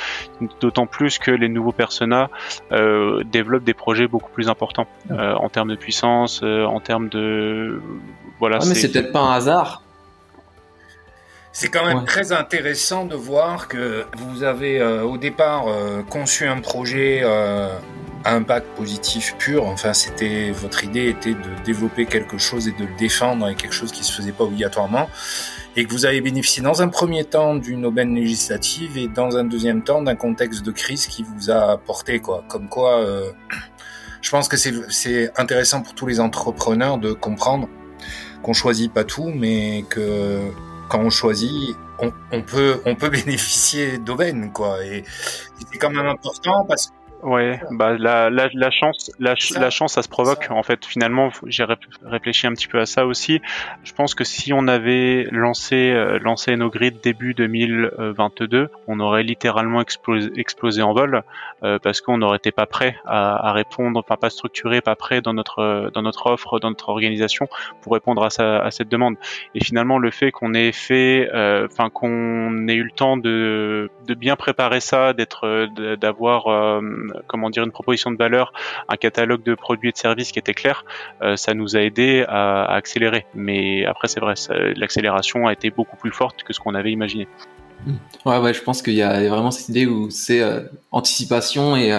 D'autant 0.59 0.85
plus 0.85 1.17
que 1.17 1.31
les 1.31 1.49
nouveaux 1.49 1.71
personas 1.71 2.29
euh, 2.71 3.23
développent 3.23 3.63
des 3.63 3.73
projets 3.73 4.07
beaucoup 4.07 4.31
plus 4.31 4.49
importants 4.49 4.87
euh, 5.11 5.33
en 5.35 5.49
termes 5.49 5.69
de 5.69 5.75
puissance, 5.75 6.41
euh, 6.43 6.65
en 6.65 6.79
termes 6.79 7.09
de, 7.09 7.81
voilà. 8.39 8.57
Ah, 8.61 8.65
mais 8.67 8.75
c'est 8.75 8.91
peut-être 8.91 9.11
pas 9.13 9.21
un 9.21 9.33
hasard. 9.33 9.81
C'est 11.53 11.67
quand 11.69 11.85
même 11.85 11.97
Ouais. 11.99 12.05
très 12.05 12.31
intéressant 12.31 13.05
de 13.05 13.15
voir 13.15 13.67
que 13.67 14.05
vous 14.17 14.43
avez 14.43 14.79
euh, 14.79 15.03
au 15.03 15.17
départ 15.17 15.65
euh, 15.67 16.01
conçu 16.09 16.47
un 16.47 16.61
projet 16.61 17.21
euh, 17.23 17.67
impact 18.25 18.67
positif 18.75 19.35
pur. 19.37 19.65
Enfin, 19.65 19.93
c'était 19.93 20.51
votre 20.51 20.83
idée 20.83 21.09
était 21.09 21.33
de 21.33 21.63
développer 21.65 22.05
quelque 22.05 22.37
chose 22.37 22.67
et 22.67 22.71
de 22.71 22.85
le 22.85 22.97
défendre 22.97 23.47
et 23.49 23.55
quelque 23.55 23.73
chose 23.73 23.91
qui 23.91 24.03
se 24.03 24.11
faisait 24.11 24.31
pas 24.31 24.43
obligatoirement. 24.43 25.09
Et 25.75 25.85
que 25.85 25.91
vous 25.91 26.05
avez 26.05 26.21
bénéficié 26.21 26.61
dans 26.61 26.81
un 26.81 26.89
premier 26.89 27.23
temps 27.23 27.55
d'une 27.55 27.85
aubaine 27.85 28.15
législative 28.15 28.97
et 28.97 29.07
dans 29.07 29.37
un 29.37 29.43
deuxième 29.45 29.83
temps 29.83 30.01
d'un 30.01 30.15
contexte 30.15 30.63
de 30.63 30.71
crise 30.71 31.07
qui 31.07 31.23
vous 31.23 31.49
a 31.49 31.71
apporté 31.71 32.19
quoi. 32.19 32.43
Comme 32.49 32.67
quoi, 32.67 32.99
euh, 32.99 33.31
je 34.21 34.29
pense 34.29 34.47
que 34.47 34.57
c'est 34.57 34.73
c'est 34.89 35.31
intéressant 35.39 35.81
pour 35.81 35.95
tous 35.95 36.07
les 36.07 36.19
entrepreneurs 36.19 36.97
de 36.97 37.13
comprendre 37.13 37.69
qu'on 38.43 38.53
choisit 38.53 38.91
pas 38.91 39.03
tout, 39.03 39.31
mais 39.33 39.85
que 39.89 40.39
quand 40.89 40.99
on 40.99 41.09
choisit, 41.09 41.75
on, 41.99 42.11
on 42.31 42.41
peut 42.41 42.81
on 42.85 42.95
peut 42.95 43.09
bénéficier 43.23 43.97
d'aubaines 43.97 44.51
quoi. 44.51 44.83
Et, 44.83 44.97
et 44.97 45.03
c'est 45.71 45.77
quand 45.77 45.91
même 45.91 46.07
important 46.07 46.65
parce 46.67 46.87
que 46.87 47.00
Ouais, 47.23 47.59
bah 47.71 47.95
la, 47.97 48.29
la, 48.29 48.49
la 48.53 48.71
chance, 48.71 49.11
la, 49.19 49.31
ch- 49.35 49.53
Ça, 49.53 49.59
la 49.59 49.69
chance, 49.69 49.93
ça 49.93 50.01
se 50.01 50.09
provoque. 50.09 50.45
ça. 50.45 50.53
En 50.53 50.63
fait, 50.63 50.83
finalement, 50.85 51.29
j'ai 51.45 51.63
ré- 51.63 51.75
réfléchi 52.03 52.47
un 52.47 52.53
petit 52.53 52.67
peu 52.67 52.79
à 52.79 52.85
ça 52.85 53.05
aussi. 53.05 53.41
Je 53.83 53.93
pense 53.93 54.15
que 54.15 54.23
si 54.23 54.53
on 54.53 54.67
avait 54.67 55.27
lancé 55.31 55.91
euh, 55.91 56.17
lancé 56.19 56.53
Enogrid 56.53 56.95
début 57.03 57.34
2022, 57.36 58.69
on 58.88 58.99
aurait 58.99 59.23
littéralement 59.23 59.81
explosé, 59.81 60.31
explosé 60.36 60.81
en 60.81 60.93
vol 60.93 61.23
euh, 61.63 61.77
parce 61.79 62.01
qu'on 62.01 62.17
n'aurait 62.17 62.38
été 62.38 62.51
pas 62.51 62.65
prêt 62.65 62.95
à, 63.05 63.49
à 63.49 63.53
répondre, 63.53 63.99
enfin 63.99 64.15
pas 64.15 64.29
structuré, 64.29 64.81
pas 64.81 64.95
prêt 64.95 65.21
dans 65.21 65.34
notre 65.34 65.60
euh, 65.60 65.89
dans 65.91 66.01
notre 66.01 66.25
offre, 66.27 66.60
dans 66.60 66.69
notre 66.69 66.89
organisation 66.89 67.47
pour 67.81 67.93
répondre 67.93 68.23
à, 68.23 68.29
ça, 68.29 68.60
à 68.60 68.71
cette 68.71 68.89
demande. 68.89 69.15
Et 69.55 69.63
finalement, 69.63 69.99
le 69.99 70.10
fait 70.12 70.31
qu'on 70.31 70.53
ait 70.53 70.71
fait, 70.71 71.29
euh, 71.34 71.67
enfin 71.71 71.89
qu'on 71.89 72.67
ait 72.67 72.73
eu 72.75 72.84
le 72.84 72.91
temps 72.91 73.17
de 73.17 73.89
de 74.07 74.13
bien 74.15 74.36
préparer 74.36 74.79
ça, 74.79 75.13
d'être, 75.13 75.45
euh, 75.45 75.95
d'avoir 75.97 76.81
euh, 77.15 77.19
comment 77.28 77.50
dire 77.50 77.63
une 77.63 77.71
proposition 77.71 78.12
de 78.12 78.17
valeur, 78.17 78.54
un 78.89 78.95
catalogue 78.95 79.43
de 79.43 79.56
produits 79.56 79.89
et 79.89 79.91
de 79.91 79.97
services 79.97 80.32
qui 80.32 80.39
était 80.39 80.54
clair, 80.54 80.86
euh, 81.21 81.36
ça 81.36 81.54
nous 81.54 81.76
a 81.76 81.82
aidé 81.82 82.26
à, 82.28 82.65
accélérer. 82.65 83.26
Mais 83.34 83.86
après, 83.86 84.08
c'est 84.08 84.19
vrai, 84.19 84.34
l'accélération 84.76 85.47
a 85.47 85.54
été 85.54 85.69
beaucoup 85.69 85.97
plus 85.97 86.12
forte 86.12 86.43
que 86.43 86.54
ce 86.54 86.60
qu'on 86.60 86.76
avait 86.76 86.91
imaginé. 86.91 87.28
Ouais, 88.26 88.38
ouais, 88.38 88.54
je 88.54 88.62
pense 88.62 88.84
qu'il 88.84 88.93
y 88.93 89.02
a 89.02 89.28
vraiment 89.28 89.50
cette 89.50 89.69
idée 89.69 89.88
où 89.88 90.12
c'est 90.12 90.41
euh, 90.41 90.62
anticipation 90.91 91.76
et, 91.76 91.89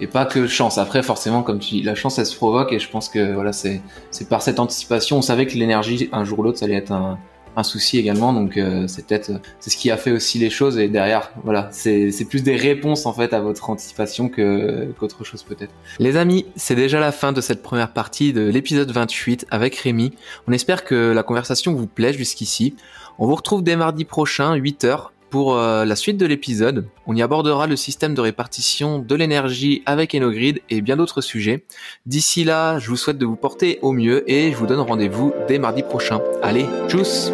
et 0.00 0.06
pas 0.06 0.24
que 0.24 0.46
chance. 0.46 0.78
Après, 0.78 1.02
forcément, 1.02 1.42
comme 1.42 1.58
tu 1.58 1.74
dis, 1.74 1.82
la 1.82 1.94
chance, 1.94 2.18
elle 2.18 2.24
se 2.24 2.36
provoque 2.36 2.72
et 2.72 2.78
je 2.78 2.88
pense 2.88 3.10
que 3.10 3.34
voilà, 3.34 3.52
c'est 3.52 3.82
par 4.30 4.40
cette 4.40 4.58
anticipation. 4.58 5.18
On 5.18 5.22
savait 5.22 5.46
que 5.46 5.58
l'énergie, 5.58 6.08
un 6.12 6.24
jour 6.24 6.38
ou 6.38 6.42
l'autre, 6.44 6.58
ça 6.58 6.64
allait 6.64 6.76
être 6.76 6.92
un, 6.92 7.18
un 7.56 7.62
souci 7.62 7.98
également. 7.98 8.32
Donc, 8.32 8.56
euh, 8.56 8.86
c'est 8.86 9.06
peut-être 9.06 9.30
c'est 9.58 9.70
ce 9.70 9.76
qui 9.76 9.90
a 9.90 9.96
fait 9.96 10.12
aussi 10.12 10.38
les 10.38 10.50
choses. 10.50 10.78
Et 10.78 10.88
derrière, 10.88 11.32
voilà, 11.44 11.68
c'est 11.72 12.10
plus 12.28 12.42
des 12.42 12.56
réponses 12.56 13.06
en 13.06 13.12
fait 13.12 13.32
à 13.32 13.40
votre 13.40 13.70
anticipation 13.70 14.28
que 14.28 14.92
qu'autre 14.98 15.24
chose 15.24 15.42
peut-être. 15.42 15.72
Les 15.98 16.16
amis, 16.16 16.46
c'est 16.56 16.74
déjà 16.74 17.00
la 17.00 17.12
fin 17.12 17.32
de 17.32 17.40
cette 17.40 17.62
première 17.62 17.92
partie 17.92 18.32
de 18.32 18.42
l'épisode 18.42 18.90
28 18.90 19.46
avec 19.50 19.76
Rémi. 19.76 20.12
On 20.48 20.52
espère 20.52 20.84
que 20.84 21.12
la 21.12 21.22
conversation 21.22 21.74
vous 21.74 21.86
plaît 21.86 22.12
jusqu'ici. 22.12 22.74
On 23.18 23.26
vous 23.26 23.34
retrouve 23.34 23.62
dès 23.62 23.76
mardi 23.76 24.04
prochain, 24.04 24.56
8h, 24.56 25.08
pour 25.30 25.56
euh, 25.56 25.84
la 25.84 25.96
suite 25.96 26.18
de 26.18 26.26
l'épisode. 26.26 26.86
On 27.06 27.16
y 27.16 27.22
abordera 27.22 27.66
le 27.66 27.76
système 27.76 28.14
de 28.14 28.20
répartition 28.20 28.98
de 28.98 29.14
l'énergie 29.14 29.82
avec 29.86 30.14
Enogrid 30.14 30.60
et 30.68 30.80
bien 30.82 30.96
d'autres 30.96 31.20
sujets. 31.20 31.64
D'ici 32.04 32.44
là, 32.44 32.78
je 32.78 32.90
vous 32.90 32.96
souhaite 32.96 33.18
de 33.18 33.26
vous 33.26 33.36
porter 33.36 33.78
au 33.80 33.92
mieux 33.92 34.28
et 34.30 34.50
je 34.52 34.56
vous 34.56 34.66
donne 34.66 34.80
rendez-vous 34.80 35.32
dès 35.48 35.58
mardi 35.58 35.82
prochain. 35.82 36.20
Allez, 36.42 36.66
tchuss 36.88 37.32